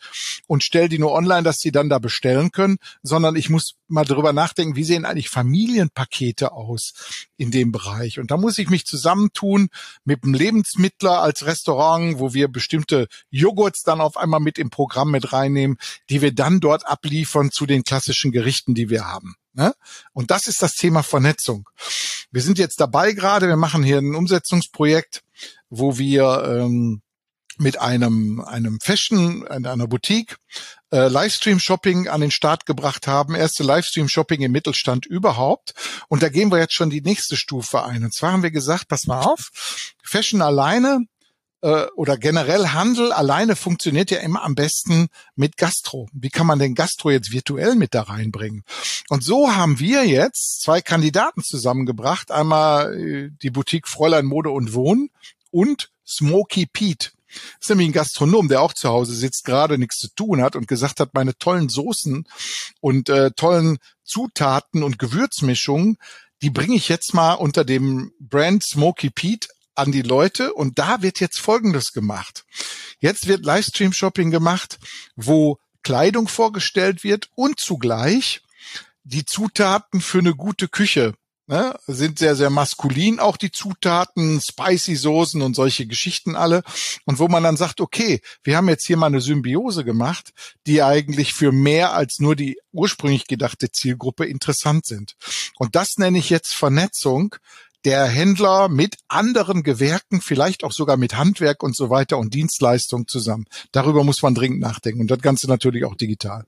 und 0.47 0.63
stelle 0.63 0.89
die 0.89 0.99
nur 0.99 1.13
online, 1.13 1.43
dass 1.43 1.59
sie 1.59 1.71
dann 1.71 1.89
da 1.89 1.99
bestellen 1.99 2.51
können, 2.51 2.77
sondern 3.01 3.35
ich 3.35 3.49
muss 3.49 3.75
mal 3.91 4.05
drüber 4.05 4.33
nachdenken, 4.33 4.75
wie 4.75 4.83
sehen 4.83 5.05
eigentlich 5.05 5.29
Familienpakete 5.29 6.51
aus 6.51 6.93
in 7.37 7.51
dem 7.51 7.71
Bereich. 7.71 8.19
Und 8.19 8.31
da 8.31 8.37
muss 8.37 8.57
ich 8.57 8.69
mich 8.69 8.85
zusammentun 8.85 9.69
mit 10.03 10.23
einem 10.23 10.33
Lebensmittler 10.33 11.21
als 11.21 11.45
Restaurant, 11.45 12.19
wo 12.19 12.33
wir 12.33 12.47
bestimmte 12.47 13.07
Joghurts 13.29 13.83
dann 13.83 14.01
auf 14.01 14.17
einmal 14.17 14.39
mit 14.39 14.57
im 14.57 14.69
Programm 14.69 15.11
mit 15.11 15.33
reinnehmen, 15.33 15.77
die 16.09 16.21
wir 16.21 16.33
dann 16.33 16.59
dort 16.59 16.87
abliefern 16.87 17.51
zu 17.51 17.65
den 17.65 17.83
klassischen 17.83 18.31
Gerichten, 18.31 18.73
die 18.73 18.89
wir 18.89 19.05
haben. 19.05 19.35
Ne? 19.53 19.73
Und 20.13 20.31
das 20.31 20.47
ist 20.47 20.61
das 20.61 20.75
Thema 20.75 21.03
Vernetzung. 21.03 21.69
Wir 22.31 22.41
sind 22.41 22.57
jetzt 22.57 22.79
dabei 22.79 23.11
gerade, 23.11 23.47
wir 23.47 23.57
machen 23.57 23.83
hier 23.83 23.97
ein 23.97 24.15
Umsetzungsprojekt, 24.15 25.23
wo 25.69 25.97
wir 25.97 26.43
ähm, 26.45 27.01
mit 27.61 27.79
einem, 27.79 28.41
einem 28.41 28.79
Fashion, 28.81 29.47
einer 29.47 29.87
Boutique, 29.87 30.37
äh, 30.91 31.07
Livestream-Shopping 31.07 32.07
an 32.09 32.21
den 32.21 32.31
Start 32.31 32.65
gebracht 32.65 33.07
haben. 33.07 33.35
Erste 33.35 33.63
Livestream-Shopping 33.63 34.41
im 34.41 34.51
Mittelstand 34.51 35.05
überhaupt. 35.05 35.73
Und 36.09 36.23
da 36.23 36.29
gehen 36.29 36.51
wir 36.51 36.57
jetzt 36.57 36.73
schon 36.73 36.89
die 36.89 37.01
nächste 37.01 37.37
Stufe 37.37 37.83
ein. 37.83 38.03
Und 38.03 38.13
zwar 38.13 38.33
haben 38.33 38.43
wir 38.43 38.51
gesagt, 38.51 38.87
pass 38.87 39.05
mal 39.05 39.21
auf, 39.21 39.51
Fashion 40.03 40.41
alleine 40.41 41.05
äh, 41.61 41.85
oder 41.95 42.17
generell 42.17 42.69
Handel 42.69 43.13
alleine 43.13 43.55
funktioniert 43.55 44.11
ja 44.11 44.19
immer 44.19 44.43
am 44.43 44.55
besten 44.55 45.07
mit 45.35 45.57
Gastro. 45.57 46.09
Wie 46.13 46.29
kann 46.29 46.47
man 46.47 46.59
den 46.59 46.75
Gastro 46.75 47.11
jetzt 47.11 47.31
virtuell 47.31 47.75
mit 47.75 47.93
da 47.93 48.03
reinbringen? 48.03 48.63
Und 49.09 49.23
so 49.23 49.55
haben 49.55 49.79
wir 49.79 50.05
jetzt 50.05 50.61
zwei 50.61 50.81
Kandidaten 50.81 51.43
zusammengebracht. 51.43 52.31
Einmal 52.31 52.99
äh, 52.99 53.29
die 53.41 53.51
Boutique 53.51 53.87
Fräulein 53.87 54.25
Mode 54.25 54.49
und 54.49 54.73
Wohnen 54.73 55.09
und 55.51 55.91
Smoky 56.05 56.65
Pete. 56.65 57.11
Das 57.31 57.61
ist 57.61 57.69
nämlich 57.69 57.89
ein 57.89 57.93
Gastronom, 57.93 58.47
der 58.47 58.61
auch 58.61 58.73
zu 58.73 58.89
Hause 58.89 59.13
sitzt, 59.13 59.45
gerade 59.45 59.77
nichts 59.77 59.97
zu 59.97 60.09
tun 60.09 60.41
hat 60.41 60.55
und 60.55 60.67
gesagt 60.67 60.99
hat, 60.99 61.13
meine 61.13 61.37
tollen 61.37 61.69
Soßen 61.69 62.27
und 62.79 63.09
äh, 63.09 63.31
tollen 63.31 63.77
Zutaten 64.03 64.83
und 64.83 64.99
Gewürzmischungen, 64.99 65.97
die 66.41 66.49
bringe 66.49 66.75
ich 66.75 66.89
jetzt 66.89 67.13
mal 67.13 67.33
unter 67.33 67.63
dem 67.63 68.11
Brand 68.19 68.63
Smoky 68.63 69.09
Pete 69.09 69.47
an 69.75 69.91
die 69.91 70.01
Leute 70.01 70.53
und 70.53 70.79
da 70.79 71.01
wird 71.01 71.19
jetzt 71.19 71.39
Folgendes 71.39 71.93
gemacht. 71.93 72.45
Jetzt 72.99 73.27
wird 73.27 73.45
Livestream-Shopping 73.45 74.31
gemacht, 74.31 74.79
wo 75.15 75.59
Kleidung 75.83 76.27
vorgestellt 76.27 77.03
wird 77.03 77.29
und 77.35 77.59
zugleich 77.59 78.41
die 79.03 79.25
Zutaten 79.25 80.01
für 80.01 80.19
eine 80.19 80.35
gute 80.35 80.67
Küche 80.67 81.13
ne, 81.47 81.75
sind 81.87 82.19
sehr, 82.19 82.35
sehr 82.35 82.49
maskulin 82.49 83.19
auch 83.19 83.37
die 83.37 83.51
Zutaten, 83.51 84.41
spicy 84.41 84.95
Soßen 84.95 85.41
und 85.41 85.55
solche 85.55 85.85
Geschichten 85.85 86.35
alle. 86.35 86.63
Und 87.05 87.19
wo 87.19 87.27
man 87.27 87.43
dann 87.43 87.57
sagt, 87.57 87.81
okay, 87.81 88.21
wir 88.43 88.57
haben 88.57 88.69
jetzt 88.69 88.87
hier 88.87 88.97
mal 88.97 89.07
eine 89.07 89.21
Symbiose 89.21 89.83
gemacht, 89.83 90.31
die 90.67 90.81
eigentlich 90.81 91.33
für 91.33 91.51
mehr 91.51 91.93
als 91.93 92.19
nur 92.19 92.35
die 92.35 92.57
ursprünglich 92.71 93.27
gedachte 93.27 93.71
Zielgruppe 93.71 94.25
interessant 94.25 94.85
sind. 94.85 95.15
Und 95.57 95.75
das 95.75 95.97
nenne 95.97 96.17
ich 96.17 96.29
jetzt 96.29 96.53
Vernetzung, 96.53 97.35
der 97.85 98.05
Händler 98.05 98.69
mit 98.69 98.97
anderen 99.07 99.63
Gewerken, 99.63 100.21
vielleicht 100.21 100.63
auch 100.63 100.71
sogar 100.71 100.97
mit 100.97 101.17
Handwerk 101.17 101.63
und 101.63 101.75
so 101.75 101.89
weiter 101.89 102.17
und 102.17 102.33
Dienstleistung 102.33 103.07
zusammen. 103.07 103.45
Darüber 103.71 104.03
muss 104.03 104.21
man 104.21 104.35
dringend 104.35 104.59
nachdenken 104.59 105.01
und 105.01 105.11
das 105.11 105.19
Ganze 105.19 105.47
natürlich 105.47 105.85
auch 105.85 105.95
digital. 105.95 106.45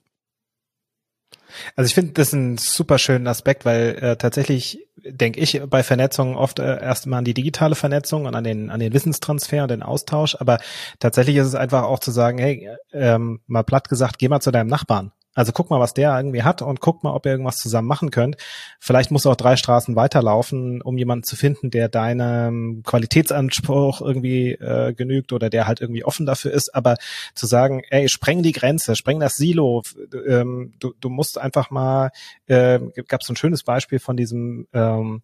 Also 1.76 1.88
ich 1.88 1.96
finde 1.96 2.14
das 2.14 2.34
ein 2.34 2.58
super 2.58 2.98
schönen 2.98 3.28
Aspekt, 3.28 3.66
weil 3.66 3.98
äh, 4.02 4.18
tatsächlich 4.18 4.88
denke 5.06 5.40
ich 5.40 5.62
bei 5.70 5.84
Vernetzung 5.84 6.36
oft 6.36 6.60
äh, 6.60 6.82
erst 6.82 7.08
mal 7.08 7.18
an 7.18 7.26
die 7.26 7.34
digitale 7.34 7.76
Vernetzung 7.76 8.26
und 8.26 8.36
an 8.36 8.44
den 8.44 8.70
an 8.70 8.80
den 8.80 8.94
Wissenstransfer 8.94 9.64
und 9.64 9.72
den 9.72 9.84
Austausch, 9.84 10.36
aber 10.40 10.60
tatsächlich 11.00 11.36
ist 11.38 11.48
es 11.48 11.56
einfach 11.56 11.84
auch 11.84 12.00
zu 12.00 12.12
sagen, 12.12 12.38
hey, 12.38 12.70
ähm, 12.94 13.42
mal 13.48 13.64
platt 13.64 13.90
gesagt, 13.90 14.20
geh 14.20 14.30
mal 14.30 14.40
zu 14.40 14.52
deinem 14.52 14.68
Nachbarn 14.68 15.12
also 15.34 15.52
guck 15.52 15.70
mal, 15.70 15.80
was 15.80 15.94
der 15.94 16.16
irgendwie 16.16 16.44
hat 16.44 16.62
und 16.62 16.80
guck 16.80 17.04
mal, 17.04 17.14
ob 17.14 17.26
ihr 17.26 17.32
irgendwas 17.32 17.58
zusammen 17.58 17.88
machen 17.88 18.12
könnt. 18.12 18.38
Vielleicht 18.80 19.12
musst 19.12 19.26
du 19.26 19.32
auch 19.32 19.36
drei 19.36 19.56
Straßen 19.56 19.96
weiterlaufen, 19.96 20.82
um 20.82 20.98
jemanden 20.98 21.24
zu 21.24 21.36
finden, 21.36 21.72
der 21.72 21.90
deinem 21.90 22.84
Qualitätsanspruch 22.84 24.02
irgendwie 24.02 24.52
äh, 24.52 24.94
genügt 24.94 25.34
oder 25.34 25.50
der 25.50 25.68
halt 25.68 25.82
irgendwie 25.82 26.04
offen 26.04 26.26
dafür 26.26 26.52
ist. 26.52 26.74
Aber 26.76 26.98
zu 27.34 27.48
sagen, 27.48 27.82
ey, 27.90 28.10
spreng 28.10 28.44
die 28.44 28.52
Grenze, 28.52 28.96
spreng 28.96 29.20
das 29.20 29.36
Silo, 29.36 29.84
ähm, 30.28 30.74
du, 30.80 30.94
du 31.00 31.10
musst 31.10 31.38
einfach 31.38 31.72
mal, 31.72 32.12
äh, 32.48 32.80
gab 33.08 33.24
so 33.24 33.34
ein 33.34 33.38
schönes 33.38 33.64
Beispiel 33.64 34.00
von 34.00 34.18
diesem 34.18 34.68
ähm, 34.74 35.22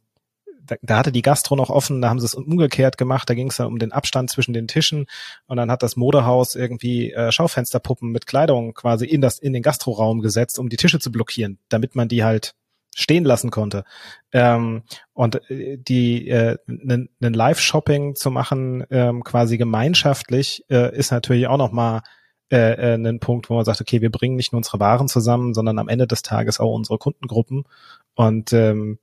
da, 0.69 0.75
da 0.81 0.97
hatte 0.97 1.11
die 1.11 1.21
Gastro 1.21 1.55
noch 1.55 1.69
offen, 1.69 2.01
da 2.01 2.09
haben 2.09 2.19
sie 2.19 2.25
es 2.25 2.35
umgekehrt 2.35 2.97
gemacht, 2.97 3.29
da 3.29 3.33
ging 3.33 3.49
es 3.49 3.57
dann 3.57 3.67
um 3.67 3.79
den 3.79 3.91
Abstand 3.91 4.29
zwischen 4.29 4.53
den 4.53 4.67
Tischen 4.67 5.05
und 5.47 5.57
dann 5.57 5.71
hat 5.71 5.83
das 5.83 5.95
Modehaus 5.95 6.55
irgendwie 6.55 7.11
äh, 7.11 7.31
Schaufensterpuppen 7.31 8.11
mit 8.11 8.27
Kleidung 8.27 8.73
quasi 8.73 9.05
in 9.05 9.21
das 9.21 9.39
in 9.39 9.53
den 9.53 9.63
Gastroraum 9.63 10.21
gesetzt, 10.21 10.59
um 10.59 10.69
die 10.69 10.77
Tische 10.77 10.99
zu 10.99 11.11
blockieren, 11.11 11.59
damit 11.69 11.95
man 11.95 12.07
die 12.07 12.23
halt 12.23 12.53
stehen 12.95 13.23
lassen 13.23 13.51
konnte. 13.51 13.83
Ähm, 14.31 14.83
und 15.13 15.49
äh, 15.49 15.77
die 15.77 16.27
äh, 16.29 16.57
einen 16.67 17.09
Live-Shopping 17.19 18.15
zu 18.15 18.31
machen, 18.31 18.85
ähm, 18.89 19.23
quasi 19.23 19.57
gemeinschaftlich, 19.57 20.65
äh, 20.69 20.95
ist 20.95 21.11
natürlich 21.11 21.47
auch 21.47 21.57
noch 21.57 21.71
mal 21.71 22.01
äh, 22.51 22.93
äh, 22.93 22.95
ein 22.95 23.19
Punkt, 23.19 23.49
wo 23.49 23.55
man 23.55 23.65
sagt, 23.65 23.79
okay, 23.81 24.01
wir 24.01 24.11
bringen 24.11 24.35
nicht 24.35 24.51
nur 24.51 24.57
unsere 24.57 24.79
Waren 24.79 25.07
zusammen, 25.07 25.53
sondern 25.53 25.77
am 25.77 25.87
Ende 25.87 26.07
des 26.07 26.23
Tages 26.23 26.59
auch 26.59 26.73
unsere 26.73 26.97
Kundengruppen. 26.97 27.63
Und 28.15 28.53
ähm, 28.53 28.97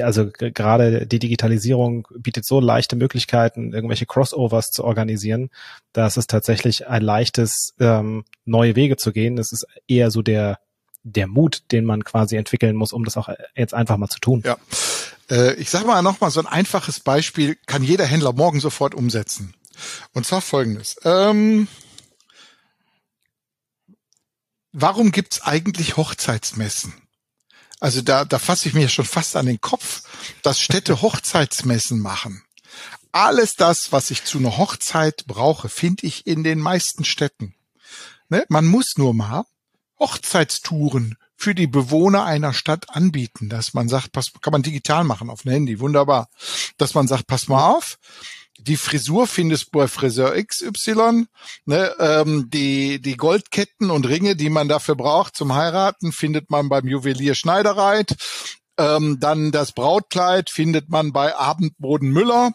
also 0.00 0.30
gerade 0.30 1.06
die 1.06 1.18
Digitalisierung 1.18 2.08
bietet 2.16 2.46
so 2.46 2.60
leichte 2.60 2.96
Möglichkeiten, 2.96 3.72
irgendwelche 3.72 4.06
Crossovers 4.06 4.70
zu 4.70 4.84
organisieren, 4.84 5.50
dass 5.92 6.16
es 6.16 6.26
tatsächlich 6.26 6.88
ein 6.88 7.02
leichtes, 7.02 7.74
ähm, 7.78 8.24
neue 8.44 8.74
Wege 8.76 8.96
zu 8.96 9.12
gehen. 9.12 9.36
Es 9.36 9.52
ist 9.52 9.66
eher 9.86 10.10
so 10.10 10.22
der, 10.22 10.60
der 11.02 11.26
Mut, 11.26 11.64
den 11.72 11.84
man 11.84 12.04
quasi 12.04 12.36
entwickeln 12.36 12.76
muss, 12.76 12.92
um 12.92 13.04
das 13.04 13.16
auch 13.16 13.28
jetzt 13.54 13.74
einfach 13.74 13.98
mal 13.98 14.08
zu 14.08 14.20
tun. 14.20 14.42
Ja. 14.44 14.56
Äh, 15.30 15.54
ich 15.54 15.68
sage 15.68 15.86
mal 15.86 16.02
nochmal, 16.02 16.30
so 16.30 16.40
ein 16.40 16.46
einfaches 16.46 17.00
Beispiel 17.00 17.56
kann 17.66 17.82
jeder 17.82 18.06
Händler 18.06 18.32
morgen 18.32 18.60
sofort 18.60 18.94
umsetzen. 18.94 19.54
Und 20.12 20.26
zwar 20.26 20.40
folgendes. 20.40 20.96
Ähm, 21.04 21.68
warum 24.72 25.12
gibt's 25.12 25.42
eigentlich 25.42 25.96
Hochzeitsmessen? 25.96 27.01
Also 27.82 28.00
da, 28.00 28.24
da 28.24 28.38
fasse 28.38 28.68
ich 28.68 28.74
mir 28.74 28.88
schon 28.88 29.04
fast 29.04 29.34
an 29.34 29.46
den 29.46 29.60
Kopf, 29.60 30.04
dass 30.42 30.60
Städte 30.60 31.02
Hochzeitsmessen 31.02 31.98
machen. 31.98 32.44
Alles 33.10 33.54
das, 33.54 33.90
was 33.90 34.12
ich 34.12 34.22
zu 34.22 34.38
einer 34.38 34.56
Hochzeit 34.56 35.24
brauche, 35.26 35.68
finde 35.68 36.06
ich 36.06 36.24
in 36.28 36.44
den 36.44 36.60
meisten 36.60 37.04
Städten. 37.04 37.56
Ne? 38.28 38.44
Man 38.48 38.66
muss 38.66 38.92
nur 38.96 39.14
mal 39.14 39.46
Hochzeitstouren 39.98 41.16
für 41.34 41.56
die 41.56 41.66
Bewohner 41.66 42.24
einer 42.24 42.52
Stadt 42.52 42.88
anbieten, 42.88 43.48
dass 43.48 43.74
man 43.74 43.88
sagt, 43.88 44.12
pass, 44.12 44.30
kann 44.40 44.52
man 44.52 44.62
digital 44.62 45.02
machen 45.02 45.28
auf 45.28 45.42
dem 45.42 45.50
Handy, 45.50 45.80
wunderbar. 45.80 46.28
Dass 46.78 46.94
man 46.94 47.08
sagt, 47.08 47.26
pass 47.26 47.48
mal 47.48 47.68
auf, 47.68 47.98
die 48.62 48.76
Frisur 48.76 49.26
findest 49.26 49.72
bei 49.72 49.88
Friseur 49.88 50.34
XY, 50.42 51.26
ne, 51.64 51.94
ähm, 51.98 52.48
die, 52.50 53.00
die 53.00 53.16
Goldketten 53.16 53.90
und 53.90 54.06
Ringe, 54.06 54.36
die 54.36 54.50
man 54.50 54.68
dafür 54.68 54.94
braucht 54.94 55.36
zum 55.36 55.54
Heiraten, 55.54 56.12
findet 56.12 56.50
man 56.50 56.68
beim 56.68 56.86
Juwelier 56.86 57.34
Schneidereit. 57.34 58.14
Ähm, 58.78 59.18
dann 59.20 59.52
das 59.52 59.72
Brautkleid 59.72 60.48
findet 60.48 60.88
man 60.88 61.12
bei 61.12 61.36
Abendboden 61.36 62.10
Müller, 62.10 62.52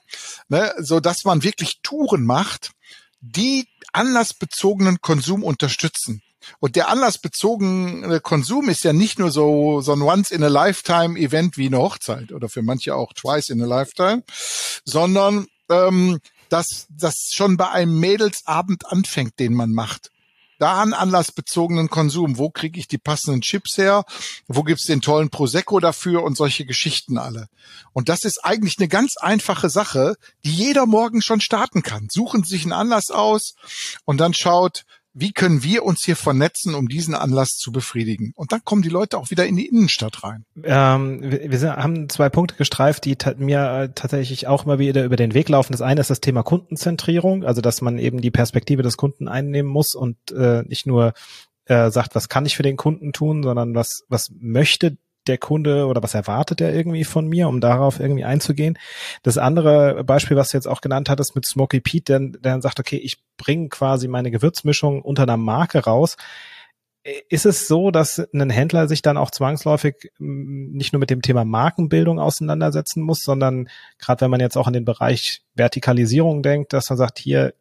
ne, 0.48 0.74
so 0.80 1.00
dass 1.00 1.26
man 1.26 1.44
wirklich 1.44 1.80
Touren 1.84 2.26
macht, 2.26 2.72
die 3.20 3.68
anlassbezogenen 3.94 5.02
Konsum 5.02 5.44
unterstützen. 5.44 6.22
Und 6.60 6.76
der 6.76 6.88
anlassbezogene 6.88 8.22
Konsum 8.22 8.70
ist 8.70 8.84
ja 8.84 8.94
nicht 8.94 9.20
nur 9.20 9.32
so, 9.32 9.82
so 9.82 9.92
ein 9.94 10.02
Once-in-a-Lifetime-Event 10.02 11.58
wie 11.58 11.68
eine 11.68 11.80
Hochzeit 11.80 12.32
oder 12.32 12.48
für 12.48 12.62
manche 12.62 12.96
auch 12.96 13.12
twice 13.14 13.50
in 13.50 13.62
a 13.62 13.66
Lifetime, 13.66 14.24
sondern 14.86 15.48
ähm, 15.70 16.20
dass 16.50 16.88
das 16.90 17.32
schon 17.34 17.58
bei 17.58 17.70
einem 17.70 18.00
Mädelsabend 18.00 18.86
anfängt, 18.86 19.40
den 19.40 19.54
man 19.54 19.74
macht. 19.74 20.12
Da 20.60 20.82
an 20.82 20.94
anlassbezogenen 20.94 21.90
Konsum. 21.90 22.40
Wo 22.40 22.50
kriege 22.50 22.80
ich 22.80 22.88
die 22.88 22.98
passenden 22.98 23.42
Chips 23.42 23.78
her? 23.78 24.06
Wo 24.48 24.64
gibt's 24.64 24.86
den 24.86 25.02
tollen 25.02 25.30
Prosecco 25.30 25.80
dafür 25.80 26.24
und 26.24 26.36
solche 26.36 26.66
Geschichten 26.66 27.20
alle? 27.20 27.48
Und 27.94 28.10
das 28.10 28.24
ist 28.24 28.44
eigentlich 28.44 28.80
eine 28.80 28.88
ganz 28.88 29.18
einfache 29.18 29.70
Sache, 29.70 30.16
die 30.46 30.52
jeder 30.52 30.88
morgen 30.88 31.22
schon 31.22 31.42
starten 31.42 31.84
kann. 31.84 32.08
Suchen 32.10 32.44
Sie 32.44 32.50
sich 32.50 32.64
einen 32.64 32.74
Anlass 32.74 33.12
aus 33.12 33.54
und 34.06 34.18
dann 34.18 34.34
schaut, 34.34 34.86
wie 35.20 35.32
können 35.32 35.64
wir 35.64 35.84
uns 35.84 36.06
hier 36.06 36.16
vernetzen, 36.16 36.76
um 36.76 36.88
diesen 36.88 37.16
Anlass 37.16 37.58
zu 37.58 37.72
befriedigen? 37.72 38.34
Und 38.36 38.52
dann 38.52 38.64
kommen 38.64 38.84
die 38.84 38.90
Leute 38.90 39.18
auch 39.18 39.32
wieder 39.32 39.48
in 39.48 39.56
die 39.56 39.66
Innenstadt 39.66 40.24
rein. 40.24 40.46
Ähm, 40.64 41.22
wir, 41.24 41.58
sind, 41.58 41.76
haben 41.76 42.08
zwei 42.10 42.30
Punkte 42.30 42.56
gestreift, 42.56 43.06
die 43.06 43.18
mir 43.38 43.72
äh, 43.72 43.90
tatsächlich 43.96 44.48
auch 44.48 44.66
immer 44.66 44.78
wieder 44.78 45.04
über 45.04 45.16
den 45.16 45.34
Weg 45.34 45.50
laufen. 45.50 45.72
Das 45.72 45.82
eine 45.82 46.02
ist 46.02 46.12
das 46.12 46.22
Thema 46.22 46.44
Kundenzentrierung, 46.44 47.44
also 47.44 47.62
dass 47.62 47.82
man 47.82 47.98
eben 47.98 48.22
die 48.22 48.32
Perspektive 48.32 48.84
des 48.84 48.98
Kunden 48.98 49.28
einnehmen 49.28 49.72
muss 49.72 49.96
und 49.96 50.18
äh, 50.32 50.62
nicht 50.64 50.86
nur 50.86 51.14
äh, 51.66 51.90
sagt, 51.90 52.14
was 52.14 52.30
kann 52.30 52.46
ich 52.46 52.56
für 52.56 52.64
den 52.64 52.78
Kunden 52.78 53.12
tun, 53.12 53.42
sondern 53.42 53.74
was, 53.74 54.04
was 54.10 54.32
möchte 54.40 54.98
der 55.28 55.38
Kunde 55.38 55.86
oder 55.88 56.04
was 56.04 56.14
erwartet 56.14 56.62
er 56.62 56.74
irgendwie 56.74 57.04
von 57.04 57.28
mir, 57.28 57.48
um 57.48 57.62
darauf 57.62 58.00
irgendwie 58.00 58.24
einzugehen. 58.24 58.78
Das 59.24 59.38
andere 59.38 60.04
Beispiel, 60.04 60.38
was 60.38 60.50
du 60.50 60.58
jetzt 60.58 60.68
auch 60.68 60.82
genannt 60.82 61.10
hattest 61.10 61.36
mit 61.36 61.46
Smoky 61.46 61.80
Pete, 61.80 62.20
der, 62.20 62.20
der 62.20 62.52
dann 62.54 62.62
sagt, 62.62 62.80
okay, 62.80 62.98
ich 62.98 63.18
bringe 63.38 63.70
quasi 63.70 64.08
meine 64.08 64.32
Gewürzmischung 64.32 65.02
unter 65.02 65.24
einer 65.24 65.38
Marke 65.38 65.84
raus. 65.84 66.18
Ist 67.30 67.46
es 67.46 67.68
so, 67.68 67.90
dass 67.90 68.20
ein 68.34 68.50
Händler 68.50 68.88
sich 68.90 69.02
dann 69.02 69.16
auch 69.16 69.32
zwangsläufig 69.32 70.12
nicht 70.18 70.92
nur 70.92 71.00
mit 71.00 71.10
dem 71.10 71.22
Thema 71.22 71.46
Markenbildung 71.46 72.20
auseinandersetzen 72.20 73.02
muss, 73.02 73.22
sondern 73.22 73.70
gerade 73.98 74.22
wenn 74.22 74.32
man 74.32 74.42
jetzt 74.42 74.58
auch 74.58 74.68
an 74.68 74.74
den 74.74 74.84
Bereich 74.84 75.44
Vertikalisierung 75.56 76.44
denkt, 76.44 76.74
dass 76.74 76.90
man 76.90 76.98
sagt, 76.98 77.20
hier, 77.20 77.54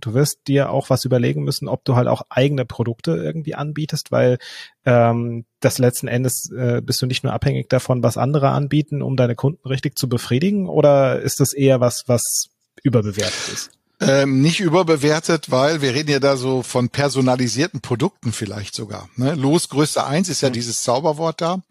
du 0.00 0.14
wirst 0.14 0.48
dir 0.48 0.70
auch 0.70 0.90
was 0.90 1.04
überlegen 1.04 1.44
müssen, 1.44 1.68
ob 1.68 1.84
du 1.84 1.94
halt 1.94 2.08
auch 2.08 2.22
eigene 2.30 2.64
Produkte 2.64 3.12
irgendwie 3.12 3.54
anbietest, 3.54 4.10
weil 4.10 4.38
ähm, 4.84 5.44
das 5.60 5.78
letzten 5.78 6.08
Endes 6.08 6.50
äh, 6.50 6.80
bist 6.82 7.02
du 7.02 7.06
nicht 7.06 7.22
nur 7.22 7.32
abhängig 7.32 7.68
davon, 7.68 8.02
was 8.02 8.16
andere 8.16 8.50
anbieten, 8.50 9.02
um 9.02 9.16
deine 9.16 9.34
Kunden 9.34 9.68
richtig 9.68 9.98
zu 9.98 10.08
befriedigen, 10.08 10.68
oder 10.68 11.20
ist 11.20 11.40
das 11.40 11.52
eher 11.52 11.80
was, 11.80 12.04
was 12.06 12.48
überbewertet 12.82 13.52
ist? 13.52 13.70
Ähm, 14.00 14.40
nicht 14.40 14.58
überbewertet, 14.58 15.50
weil 15.50 15.80
wir 15.80 15.94
reden 15.94 16.10
ja 16.10 16.18
da 16.18 16.36
so 16.36 16.62
von 16.62 16.88
personalisierten 16.88 17.80
Produkten 17.80 18.32
vielleicht 18.32 18.74
sogar. 18.74 19.08
Ne? 19.16 19.34
Los 19.34 19.68
Größe 19.68 20.04
eins 20.04 20.28
ist 20.28 20.40
ja 20.40 20.48
mhm. 20.48 20.54
dieses 20.54 20.82
Zauberwort 20.82 21.40
da. 21.40 21.62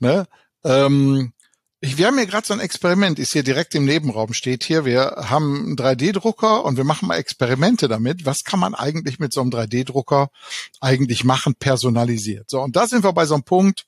Ne? 0.00 0.26
Ähm, 0.64 1.32
ich, 1.80 1.98
wir 1.98 2.06
haben 2.06 2.16
hier 2.16 2.26
gerade 2.26 2.46
so 2.46 2.54
ein 2.54 2.60
Experiment, 2.60 3.18
ist 3.18 3.32
hier 3.32 3.42
direkt 3.42 3.74
im 3.74 3.84
Nebenraum, 3.84 4.32
steht 4.32 4.64
hier. 4.64 4.84
Wir 4.84 5.26
haben 5.28 5.66
einen 5.66 5.76
3D-Drucker 5.76 6.64
und 6.64 6.76
wir 6.76 6.84
machen 6.84 7.08
mal 7.08 7.16
Experimente 7.16 7.86
damit. 7.86 8.24
Was 8.24 8.44
kann 8.44 8.60
man 8.60 8.74
eigentlich 8.74 9.18
mit 9.18 9.32
so 9.32 9.42
einem 9.42 9.50
3D-Drucker 9.50 10.30
eigentlich 10.80 11.24
machen, 11.24 11.54
personalisiert? 11.54 12.50
So, 12.50 12.62
und 12.62 12.76
da 12.76 12.86
sind 12.86 13.04
wir 13.04 13.12
bei 13.12 13.26
so 13.26 13.34
einem 13.34 13.44
Punkt, 13.44 13.86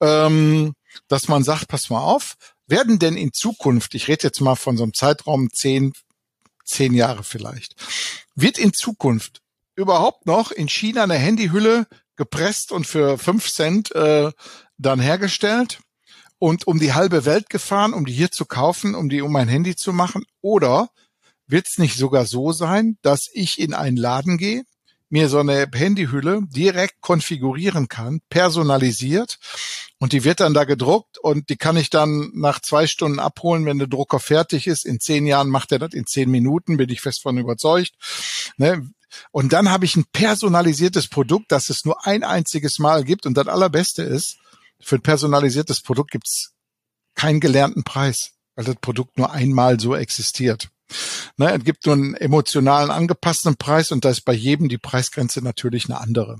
ähm, 0.00 0.74
dass 1.08 1.28
man 1.28 1.44
sagt, 1.44 1.68
pass 1.68 1.88
mal 1.88 2.02
auf, 2.02 2.34
werden 2.66 2.98
denn 2.98 3.16
in 3.16 3.32
Zukunft, 3.32 3.94
ich 3.94 4.08
rede 4.08 4.24
jetzt 4.24 4.40
mal 4.40 4.56
von 4.56 4.76
so 4.76 4.82
einem 4.82 4.94
Zeitraum 4.94 5.50
zehn, 5.50 5.92
zehn 6.64 6.92
Jahre 6.92 7.24
vielleicht, 7.24 7.74
wird 8.34 8.58
in 8.58 8.72
Zukunft 8.74 9.40
überhaupt 9.76 10.26
noch 10.26 10.50
in 10.50 10.68
China 10.68 11.02
eine 11.02 11.14
Handyhülle 11.14 11.86
gepresst 12.16 12.70
und 12.70 12.86
für 12.86 13.18
fünf 13.18 13.50
Cent 13.50 13.94
äh, 13.94 14.30
dann 14.76 15.00
hergestellt? 15.00 15.80
Und 16.44 16.66
um 16.66 16.78
die 16.78 16.92
halbe 16.92 17.24
Welt 17.24 17.48
gefahren, 17.48 17.94
um 17.94 18.04
die 18.04 18.12
hier 18.12 18.30
zu 18.30 18.44
kaufen, 18.44 18.94
um 18.94 19.08
die 19.08 19.22
um 19.22 19.32
mein 19.32 19.48
Handy 19.48 19.76
zu 19.76 19.94
machen? 19.94 20.26
Oder 20.42 20.90
wird 21.46 21.66
es 21.66 21.78
nicht 21.78 21.96
sogar 21.96 22.26
so 22.26 22.52
sein, 22.52 22.98
dass 23.00 23.30
ich 23.32 23.58
in 23.58 23.72
einen 23.72 23.96
Laden 23.96 24.36
gehe, 24.36 24.64
mir 25.08 25.30
so 25.30 25.38
eine 25.38 25.66
Handyhülle 25.72 26.42
direkt 26.54 27.00
konfigurieren 27.00 27.88
kann, 27.88 28.20
personalisiert 28.28 29.38
und 29.98 30.12
die 30.12 30.24
wird 30.24 30.40
dann 30.40 30.52
da 30.52 30.64
gedruckt 30.64 31.16
und 31.16 31.48
die 31.48 31.56
kann 31.56 31.78
ich 31.78 31.88
dann 31.88 32.30
nach 32.34 32.60
zwei 32.60 32.86
Stunden 32.86 33.20
abholen, 33.20 33.64
wenn 33.64 33.78
der 33.78 33.88
Drucker 33.88 34.20
fertig 34.20 34.66
ist. 34.66 34.84
In 34.84 35.00
zehn 35.00 35.26
Jahren 35.26 35.48
macht 35.48 35.72
er 35.72 35.78
das 35.78 35.94
in 35.94 36.04
zehn 36.04 36.30
Minuten, 36.30 36.76
bin 36.76 36.90
ich 36.90 37.00
fest 37.00 37.22
von 37.22 37.38
überzeugt. 37.38 37.92
Ne? 38.58 38.86
Und 39.30 39.54
dann 39.54 39.70
habe 39.70 39.86
ich 39.86 39.96
ein 39.96 40.04
personalisiertes 40.12 41.08
Produkt, 41.08 41.52
das 41.52 41.70
es 41.70 41.86
nur 41.86 42.06
ein 42.06 42.22
einziges 42.22 42.78
Mal 42.78 43.02
gibt 43.02 43.24
und 43.24 43.32
das 43.32 43.48
allerbeste 43.48 44.02
ist, 44.02 44.36
für 44.80 44.96
ein 44.96 45.02
personalisiertes 45.02 45.82
Produkt 45.82 46.10
gibt's 46.10 46.52
keinen 47.14 47.40
gelernten 47.40 47.84
Preis, 47.84 48.32
weil 48.54 48.64
das 48.64 48.76
Produkt 48.76 49.18
nur 49.18 49.32
einmal 49.32 49.80
so 49.80 49.94
existiert. 49.94 50.68
Ne, 51.36 51.52
es 51.52 51.64
gibt 51.64 51.86
nur 51.86 51.94
einen 51.94 52.14
emotionalen 52.14 52.90
angepassten 52.90 53.56
Preis 53.56 53.90
und 53.90 54.04
da 54.04 54.10
ist 54.10 54.24
bei 54.24 54.34
jedem 54.34 54.68
die 54.68 54.78
Preisgrenze 54.78 55.42
natürlich 55.42 55.86
eine 55.86 55.98
andere. 55.98 56.38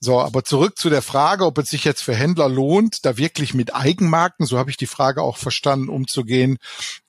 So, 0.00 0.20
aber 0.20 0.44
zurück 0.44 0.78
zu 0.78 0.90
der 0.90 1.02
Frage, 1.02 1.44
ob 1.44 1.58
es 1.58 1.68
sich 1.68 1.84
jetzt 1.84 2.02
für 2.02 2.14
Händler 2.14 2.48
lohnt, 2.48 3.04
da 3.04 3.16
wirklich 3.16 3.54
mit 3.54 3.74
Eigenmarken, 3.74 4.46
so 4.46 4.58
habe 4.58 4.70
ich 4.70 4.76
die 4.76 4.86
Frage 4.86 5.22
auch 5.22 5.36
verstanden, 5.36 5.88
umzugehen, 5.88 6.58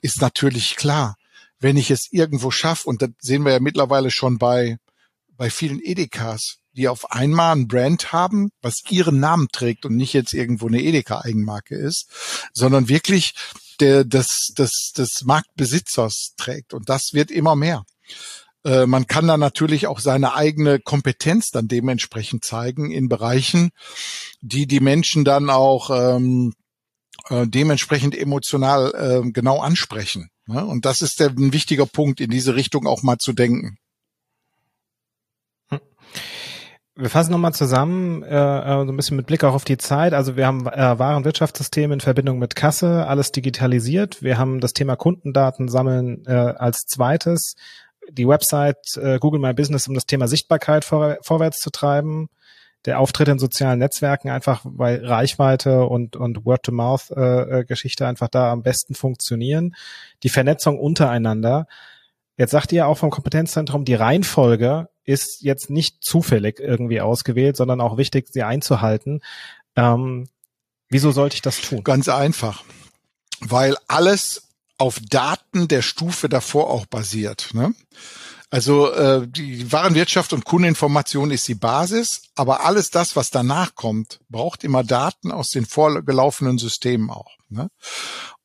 ist 0.02 0.22
natürlich 0.22 0.76
klar. 0.76 1.16
Wenn 1.60 1.78
ich 1.78 1.90
es 1.90 2.12
irgendwo 2.12 2.52
schaffe, 2.52 2.88
und 2.88 3.02
das 3.02 3.10
sehen 3.20 3.44
wir 3.46 3.54
ja 3.54 3.60
mittlerweile 3.60 4.12
schon 4.12 4.38
bei, 4.38 4.78
bei 5.38 5.50
vielen 5.50 5.80
Edekas, 5.82 6.58
die 6.76 6.88
auf 6.88 7.12
einmal 7.12 7.56
ein 7.56 7.68
Brand 7.68 8.12
haben, 8.12 8.50
was 8.62 8.84
ihren 8.90 9.20
Namen 9.20 9.48
trägt 9.52 9.86
und 9.86 9.96
nicht 9.96 10.14
jetzt 10.14 10.34
irgendwo 10.34 10.68
eine 10.68 10.82
Edeka-Eigenmarke 10.82 11.76
ist, 11.76 12.10
sondern 12.54 12.90
wirklich 12.90 13.34
der, 13.80 14.04
des, 14.04 14.54
des, 14.58 14.92
des 14.96 15.24
Marktbesitzers 15.24 16.34
trägt. 16.38 16.74
Und 16.74 16.90
das 16.90 17.10
wird 17.14 17.32
immer 17.32 17.56
mehr. 17.56 17.84
Äh, 18.64 18.86
man 18.88 19.08
kann 19.08 19.28
dann 19.28 19.40
natürlich 19.40 19.88
auch 19.88 20.00
seine 20.00 20.34
eigene 20.34 20.80
Kompetenz 20.80 21.50
dann 21.52 21.68
dementsprechend 21.68 22.44
zeigen 22.44 22.92
in 22.92 23.10
Bereichen, 23.10 23.70
die 24.42 24.68
die 24.68 24.80
Menschen 24.80 25.24
dann 25.24 25.50
auch 25.50 25.90
ähm, 25.92 26.54
äh, 27.30 27.48
dementsprechend 27.48 28.18
emotional 28.18 28.94
äh, 29.26 29.32
genau 29.32 29.62
ansprechen. 29.62 30.30
Ne? 30.48 30.66
Und 30.66 30.86
das 30.86 31.02
ist 31.02 31.20
der, 31.20 31.30
ein 31.30 31.54
wichtiger 31.54 31.86
Punkt, 31.86 32.20
in 32.20 32.30
diese 32.30 32.56
Richtung 32.56 32.88
auch 32.88 33.04
mal 33.04 33.18
zu 33.18 33.34
denken. 33.34 33.78
Wir 36.98 37.10
fassen 37.10 37.32
nochmal 37.32 37.54
zusammen, 37.54 38.24
äh, 38.24 38.28
äh, 38.30 38.86
so 38.86 38.92
ein 38.94 38.96
bisschen 38.96 39.18
mit 39.18 39.28
Blick 39.28 39.44
auch 39.44 39.54
auf 39.54 39.66
die 39.66 39.78
Zeit. 39.78 40.14
Also 40.14 40.38
wir 40.38 40.48
haben 40.48 40.66
äh, 40.66 40.98
Warenwirtschaftssystem 40.98 41.92
in 41.92 42.00
Verbindung 42.00 42.40
mit 42.40 42.56
Kasse, 42.56 43.06
alles 43.06 43.34
digitalisiert. 43.34 44.24
Wir 44.24 44.38
haben 44.38 44.62
das 44.62 44.72
Thema 44.72 44.96
Kundendaten 44.96 45.68
sammeln 45.68 46.24
äh, 46.26 46.32
als 46.32 46.86
zweites. 46.86 47.56
Die 48.10 48.26
Website 48.26 48.96
äh, 48.96 49.20
Google 49.20 49.42
My 49.42 49.54
Business, 49.54 49.90
um 49.90 49.94
das 49.94 50.06
Thema 50.06 50.30
Sichtbarkeit 50.30 50.86
vor, 50.86 51.18
vorwärts 51.22 51.60
zu 51.60 51.70
treiben. 51.70 52.30
Der 52.86 53.02
Auftritt 53.02 53.28
in 53.28 53.40
sozialen 53.40 53.80
Netzwerken 53.80 54.30
einfach, 54.30 54.62
weil 54.64 55.06
Reichweite 55.06 55.88
und, 55.88 56.16
und 56.16 56.46
Word-to-Mouth-Geschichte 56.46 58.06
äh, 58.06 58.08
einfach 58.08 58.30
da 58.30 58.54
am 58.54 58.64
besten 58.64 58.96
funktionieren. 58.96 59.76
Die 60.24 60.30
Vernetzung 60.30 60.80
untereinander. 60.80 61.68
Jetzt 62.38 62.52
sagt 62.52 62.72
ihr 62.72 62.88
auch 62.88 62.98
vom 62.98 63.10
Kompetenzzentrum, 63.10 63.84
die 63.84 63.96
Reihenfolge 63.96 64.88
ist 65.06 65.42
jetzt 65.42 65.70
nicht 65.70 66.04
zufällig 66.04 66.60
irgendwie 66.60 67.02
ausgewählt, 67.02 67.56
sondern 67.56 67.82
auch 67.82 67.98
wichtig, 67.98 68.28
sie 68.30 68.44
einzuhalten. 68.44 69.22
Ähm, 69.76 70.28
wieso 70.90 71.12
sollte 71.12 71.36
ich 71.36 71.42
das 71.42 71.62
tun? 71.62 71.84
Ganz 71.84 72.10
einfach, 72.10 72.64
weil 73.40 73.78
alles 73.88 74.50
auf 74.78 75.00
Daten 75.00 75.68
der 75.68 75.82
Stufe 75.82 76.28
davor 76.28 76.70
auch 76.70 76.86
basiert. 76.86 77.52
Ne? 77.54 77.74
Also 78.50 78.92
äh, 78.92 79.28
die 79.28 79.72
Warenwirtschaft 79.72 80.34
und 80.34 80.46
Kundeninformation 80.46 81.32
ist 81.32 81.48
die 81.48 81.56
Basis, 81.56 82.24
aber 82.36 82.66
alles 82.66 82.90
das, 82.90 83.16
was 83.16 83.30
danach 83.32 83.76
kommt, 83.76 84.20
braucht 84.30 84.64
immer 84.64 84.84
Daten 84.84 85.32
aus 85.32 85.50
den 85.50 85.66
vorgelaufenen 85.66 86.58
Systemen 86.58 87.10
auch. 87.10 87.32
Ne? 87.50 87.70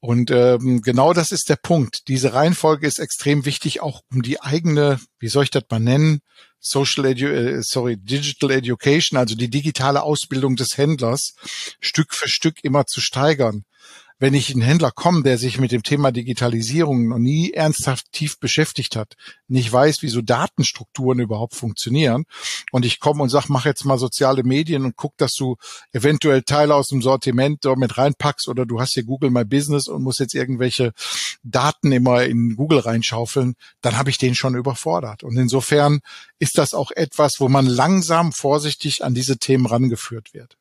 Und 0.01 0.31
ähm, 0.31 0.83
genau 0.83 1.12
das 1.12 1.33
ist 1.33 1.49
der 1.49 1.57
Punkt. 1.57 2.09
Diese 2.09 2.33
Reihenfolge 2.33 2.87
ist 2.87 2.99
extrem 2.99 3.44
wichtig, 3.44 3.83
auch 3.83 4.03
um 4.11 4.23
die 4.23 4.40
eigene, 4.40 4.99
wie 5.18 5.29
soll 5.29 5.44
ich 5.44 5.51
das 5.51 5.64
mal 5.70 5.81
nennen, 5.81 6.20
Social 6.61 7.07
Edu 7.07 7.27
äh, 7.27 7.62
sorry, 7.62 7.96
Digital 7.96 8.51
Education, 8.51 9.18
also 9.18 9.35
die 9.35 9.51
digitale 9.51 10.03
Ausbildung 10.03 10.57
des 10.57 10.77
Händlers, 10.77 11.35
Stück 11.81 12.14
für 12.14 12.29
Stück 12.29 12.62
immer 12.62 12.87
zu 12.87 13.01
steigern 13.01 13.64
wenn 14.21 14.35
ich 14.35 14.53
einen 14.53 14.61
Händler 14.61 14.91
komme, 14.91 15.23
der 15.23 15.39
sich 15.39 15.59
mit 15.59 15.73
dem 15.73 15.83
Thema 15.83 16.13
Digitalisierung 16.13 17.09
noch 17.09 17.19
nie 17.19 17.53
ernsthaft 17.53 18.13
tief 18.13 18.39
beschäftigt 18.39 18.95
hat, 18.95 19.17
nicht 19.49 19.73
weiß, 19.73 20.03
wie 20.03 20.09
so 20.09 20.21
Datenstrukturen 20.21 21.19
überhaupt 21.19 21.55
funktionieren, 21.55 22.27
und 22.71 22.85
ich 22.85 23.01
komme 23.01 23.23
und 23.23 23.31
sag, 23.31 23.49
mach 23.49 23.65
jetzt 23.65 23.85
mal 23.85 23.99
soziale 23.99 24.45
Medien 24.45 24.85
und 24.85 24.95
guck, 24.95 25.17
dass 25.17 25.35
du 25.35 25.57
eventuell 25.93 26.43
Teile 26.43 26.75
aus 26.75 26.89
dem 26.89 27.01
Sortiment 27.01 27.65
da 27.65 27.75
mit 27.75 27.97
reinpackst 27.97 28.49
oder 28.49 28.67
du 28.67 28.79
hast 28.79 28.93
hier 28.93 29.05
Google 29.05 29.31
My 29.31 29.45
Business 29.45 29.89
und 29.89 30.03
musst 30.03 30.21
jetzt 30.21 30.35
irgendwelche 30.35 30.93
Daten 31.43 31.91
immer 31.91 32.25
in 32.25 32.57
Google 32.57 32.81
reinschaufeln, 32.81 33.55
dann 33.81 33.97
habe 33.97 34.11
ich 34.11 34.19
den 34.19 34.35
schon 34.35 34.55
überfordert. 34.55 35.25
Und 35.25 35.39
insofern 35.39 36.01
ist 36.39 36.59
das 36.59 36.75
auch 36.75 36.91
etwas, 36.91 37.41
wo 37.41 37.49
man 37.49 37.65
langsam 37.65 38.33
vorsichtig 38.33 39.03
an 39.03 39.15
diese 39.15 39.39
Themen 39.39 39.65
rangeführt 39.65 40.35
wird 40.35 40.59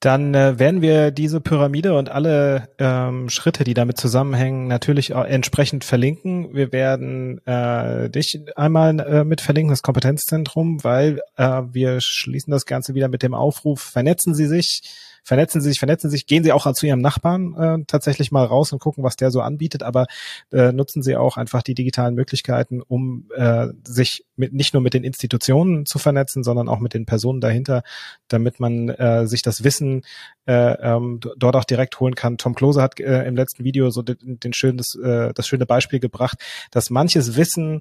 dann 0.00 0.32
äh, 0.34 0.58
werden 0.60 0.80
wir 0.80 1.10
diese 1.10 1.40
Pyramide 1.40 1.96
und 1.96 2.08
alle 2.08 2.68
ähm, 2.78 3.28
Schritte, 3.28 3.64
die 3.64 3.74
damit 3.74 3.98
zusammenhängen, 3.98 4.68
natürlich 4.68 5.14
auch 5.14 5.24
entsprechend 5.24 5.82
verlinken. 5.82 6.54
Wir 6.54 6.70
werden 6.72 7.44
äh, 7.46 8.08
dich 8.08 8.40
einmal 8.54 9.00
äh, 9.00 9.24
mit 9.24 9.40
verlinken, 9.40 9.70
das 9.70 9.82
Kompetenzzentrum, 9.82 10.84
weil 10.84 11.20
äh, 11.36 11.62
wir 11.72 12.00
schließen 12.00 12.52
das 12.52 12.64
Ganze 12.64 12.94
wieder 12.94 13.08
mit 13.08 13.24
dem 13.24 13.34
Aufruf, 13.34 13.80
vernetzen 13.80 14.34
Sie 14.34 14.46
sich, 14.46 14.82
vernetzen 15.24 15.60
Sie 15.60 15.68
sich, 15.68 15.78
vernetzen 15.78 16.10
Sie 16.10 16.16
sich, 16.16 16.26
gehen 16.26 16.44
Sie 16.44 16.52
auch 16.52 16.70
zu 16.72 16.86
Ihrem 16.86 17.00
Nachbarn 17.00 17.54
äh, 17.54 17.84
tatsächlich 17.86 18.32
mal 18.32 18.44
raus 18.44 18.72
und 18.72 18.78
gucken, 18.78 19.04
was 19.04 19.16
der 19.16 19.30
so 19.30 19.40
anbietet, 19.40 19.82
aber 19.82 20.06
äh, 20.52 20.72
nutzen 20.72 21.02
Sie 21.02 21.16
auch 21.16 21.36
einfach 21.36 21.62
die 21.62 21.74
digitalen 21.74 22.14
Möglichkeiten, 22.14 22.82
um 22.82 23.28
äh, 23.34 23.68
sich 23.86 24.24
mit, 24.36 24.52
nicht 24.52 24.74
nur 24.74 24.82
mit 24.82 24.94
den 24.94 25.04
Institutionen 25.04 25.86
zu 25.86 25.98
vernetzen, 25.98 26.42
sondern 26.42 26.68
auch 26.68 26.80
mit 26.80 26.94
den 26.94 27.06
Personen 27.06 27.40
dahinter, 27.40 27.82
damit 28.28 28.60
man 28.60 28.88
äh, 28.88 29.26
sich 29.26 29.42
das 29.42 29.64
Wissen 29.64 30.02
äh, 30.46 30.72
ähm, 30.80 31.20
dort 31.36 31.56
auch 31.56 31.64
direkt 31.64 32.00
holen 32.00 32.14
kann. 32.14 32.38
Tom 32.38 32.54
Klose 32.54 32.82
hat 32.82 32.98
äh, 33.00 33.24
im 33.24 33.36
letzten 33.36 33.64
Video 33.64 33.90
so 33.90 34.02
den, 34.02 34.40
den 34.40 34.52
schönes, 34.52 34.94
äh, 34.94 35.32
das 35.34 35.46
schöne 35.46 35.66
Beispiel 35.66 36.00
gebracht, 36.00 36.38
dass 36.70 36.90
manches 36.90 37.36
Wissen 37.36 37.80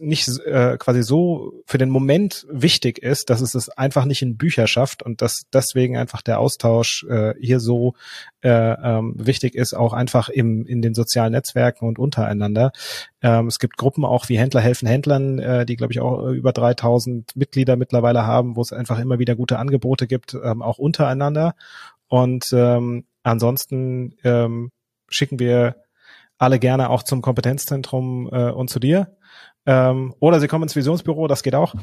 nicht 0.00 0.28
äh, 0.46 0.78
quasi 0.78 1.02
so 1.02 1.62
für 1.66 1.76
den 1.76 1.90
Moment 1.90 2.46
wichtig 2.50 2.98
ist, 2.98 3.28
dass 3.28 3.40
es 3.40 3.54
es 3.54 3.68
einfach 3.68 4.06
nicht 4.06 4.22
in 4.22 4.36
Bücher 4.36 4.66
schafft 4.66 5.02
und 5.02 5.20
dass 5.20 5.42
deswegen 5.52 5.96
einfach 5.96 6.22
der 6.22 6.40
Austausch 6.40 7.04
äh, 7.08 7.34
hier 7.40 7.60
so 7.60 7.94
äh, 8.42 8.48
ähm, 8.48 9.14
wichtig 9.16 9.54
ist, 9.54 9.74
auch 9.74 9.92
einfach 9.92 10.28
im, 10.28 10.64
in 10.64 10.80
den 10.80 10.94
sozialen 10.94 11.32
Netzwerken 11.32 11.86
und 11.86 11.98
untereinander. 11.98 12.72
Ähm, 13.20 13.48
es 13.48 13.58
gibt 13.58 13.76
Gruppen 13.76 14.04
auch 14.04 14.28
wie 14.28 14.38
Händler 14.38 14.60
helfen 14.60 14.88
Händlern, 14.88 15.38
äh, 15.38 15.66
die 15.66 15.76
glaube 15.76 15.92
ich 15.92 16.00
auch 16.00 16.28
über 16.30 16.52
3000 16.52 17.36
Mitglieder 17.36 17.76
mittlerweile 17.76 18.26
haben, 18.26 18.56
wo 18.56 18.62
es 18.62 18.72
einfach 18.72 18.98
immer 18.98 19.18
wieder 19.18 19.36
gute 19.36 19.58
Angebote 19.58 20.06
gibt, 20.06 20.34
ähm, 20.42 20.62
auch 20.62 20.78
untereinander. 20.78 21.54
Und 22.08 22.50
ähm, 22.52 23.04
ansonsten 23.22 24.14
ähm, 24.24 24.70
schicken 25.08 25.38
wir 25.38 25.76
alle 26.38 26.58
gerne 26.58 26.90
auch 26.90 27.02
zum 27.02 27.22
Kompetenzzentrum 27.22 28.28
äh, 28.32 28.50
und 28.50 28.70
zu 28.70 28.78
dir. 28.78 29.16
Ähm, 29.66 30.14
oder 30.20 30.38
Sie 30.38 30.46
kommen 30.46 30.62
ins 30.62 30.76
Visionsbüro, 30.76 31.26
das 31.26 31.42
geht 31.42 31.56
auch. 31.56 31.74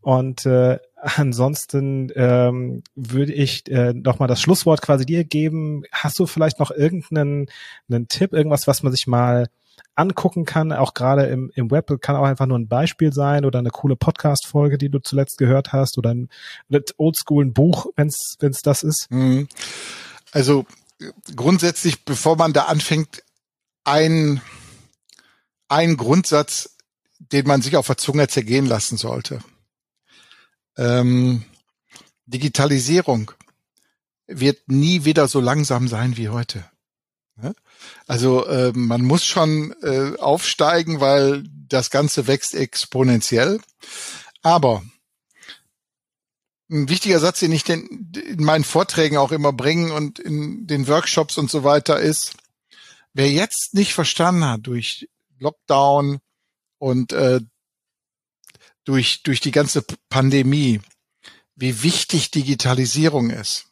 Und 0.00 0.46
äh, 0.46 0.78
ansonsten 0.96 2.12
ähm, 2.14 2.82
würde 2.94 3.32
ich 3.32 3.68
äh, 3.68 3.92
noch 3.92 4.20
mal 4.20 4.28
das 4.28 4.40
Schlusswort 4.40 4.80
quasi 4.80 5.04
dir 5.04 5.24
geben. 5.24 5.82
Hast 5.90 6.18
du 6.18 6.26
vielleicht 6.26 6.60
noch 6.60 6.70
irgendeinen 6.70 7.46
einen 7.90 8.06
Tipp, 8.06 8.32
irgendwas, 8.32 8.68
was 8.68 8.84
man 8.84 8.92
sich 8.92 9.08
mal 9.08 9.48
angucken 9.94 10.44
kann, 10.44 10.72
auch 10.72 10.94
gerade 10.94 11.26
im, 11.26 11.50
im 11.54 11.70
Web, 11.70 12.00
kann 12.00 12.16
auch 12.16 12.24
einfach 12.24 12.46
nur 12.46 12.58
ein 12.58 12.68
Beispiel 12.68 13.12
sein 13.12 13.44
oder 13.44 13.58
eine 13.58 13.70
coole 13.70 13.96
Podcast-Folge, 13.96 14.78
die 14.78 14.88
du 14.88 15.00
zuletzt 15.00 15.38
gehört 15.38 15.72
hast 15.72 15.98
oder 15.98 16.14
ein, 16.14 16.28
ein 16.70 16.82
Oldschool 16.96 17.46
Buch, 17.46 17.86
wenn 17.96 18.08
es 18.08 18.62
das 18.62 18.82
ist? 18.82 19.10
Mhm. 19.10 19.48
Also 20.30 20.64
grundsätzlich, 21.34 22.04
bevor 22.04 22.36
man 22.36 22.52
da 22.52 22.64
anfängt, 22.64 23.22
ein, 23.84 24.40
ein 25.68 25.96
Grundsatz 25.96 26.72
den 27.30 27.46
man 27.46 27.62
sich 27.62 27.76
auf 27.76 27.86
der 27.86 27.96
Zunge 27.96 28.28
zergehen 28.28 28.66
lassen 28.66 28.96
sollte. 28.96 29.40
Ähm, 30.76 31.44
Digitalisierung 32.26 33.32
wird 34.26 34.68
nie 34.68 35.04
wieder 35.04 35.28
so 35.28 35.40
langsam 35.40 35.88
sein 35.88 36.16
wie 36.16 36.28
heute. 36.28 36.64
Also 38.06 38.46
äh, 38.46 38.72
man 38.74 39.02
muss 39.02 39.24
schon 39.24 39.74
äh, 39.82 40.16
aufsteigen, 40.18 41.00
weil 41.00 41.44
das 41.68 41.90
Ganze 41.90 42.26
wächst 42.26 42.54
exponentiell. 42.54 43.60
Aber 44.42 44.84
ein 46.70 46.88
wichtiger 46.88 47.18
Satz, 47.18 47.40
den 47.40 47.52
ich 47.52 47.64
den, 47.64 48.12
in 48.14 48.44
meinen 48.44 48.64
Vorträgen 48.64 49.16
auch 49.16 49.32
immer 49.32 49.52
bringe 49.52 49.92
und 49.92 50.18
in 50.18 50.66
den 50.66 50.86
Workshops 50.86 51.36
und 51.36 51.50
so 51.50 51.64
weiter 51.64 51.98
ist, 51.98 52.34
wer 53.12 53.30
jetzt 53.30 53.74
nicht 53.74 53.94
verstanden 53.94 54.44
hat 54.44 54.66
durch 54.66 55.08
Lockdown, 55.38 56.20
und 56.82 57.12
äh, 57.12 57.40
durch, 58.82 59.22
durch 59.22 59.38
die 59.40 59.52
ganze 59.52 59.84
Pandemie, 60.08 60.80
wie 61.54 61.84
wichtig 61.84 62.32
Digitalisierung 62.32 63.30
ist. 63.30 63.66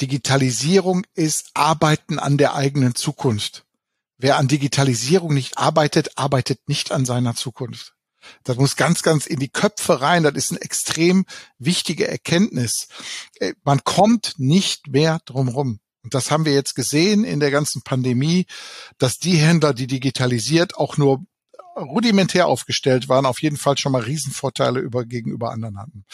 Digitalisierung 0.00 1.04
ist 1.14 1.50
Arbeiten 1.52 2.18
an 2.18 2.38
der 2.38 2.54
eigenen 2.54 2.94
Zukunft. 2.94 3.66
Wer 4.16 4.38
an 4.38 4.48
Digitalisierung 4.48 5.34
nicht 5.34 5.58
arbeitet, 5.58 6.16
arbeitet 6.16 6.66
nicht 6.66 6.92
an 6.92 7.04
seiner 7.04 7.34
Zukunft. 7.34 7.94
Das 8.42 8.56
muss 8.56 8.76
ganz, 8.76 9.02
ganz 9.02 9.26
in 9.26 9.38
die 9.38 9.50
Köpfe 9.50 10.00
rein. 10.00 10.22
Das 10.22 10.32
ist 10.32 10.52
eine 10.52 10.62
extrem 10.62 11.26
wichtige 11.58 12.08
Erkenntnis. 12.08 12.88
Äh, 13.34 13.52
man 13.64 13.84
kommt 13.84 14.32
nicht 14.38 14.88
mehr 14.88 15.20
drumherum. 15.26 15.78
Und 16.08 16.14
das 16.14 16.30
haben 16.30 16.46
wir 16.46 16.54
jetzt 16.54 16.74
gesehen 16.74 17.22
in 17.22 17.38
der 17.38 17.50
ganzen 17.50 17.82
Pandemie, 17.82 18.46
dass 18.96 19.18
die 19.18 19.36
Händler, 19.36 19.74
die 19.74 19.86
digitalisiert, 19.86 20.74
auch 20.74 20.96
nur 20.96 21.22
rudimentär 21.76 22.46
aufgestellt 22.46 23.10
waren, 23.10 23.26
auf 23.26 23.42
jeden 23.42 23.58
Fall 23.58 23.76
schon 23.76 23.92
mal 23.92 24.00
Riesenvorteile 24.00 24.80
über, 24.80 25.04
gegenüber 25.04 25.50
anderen 25.50 25.78
hatten. 25.78 26.06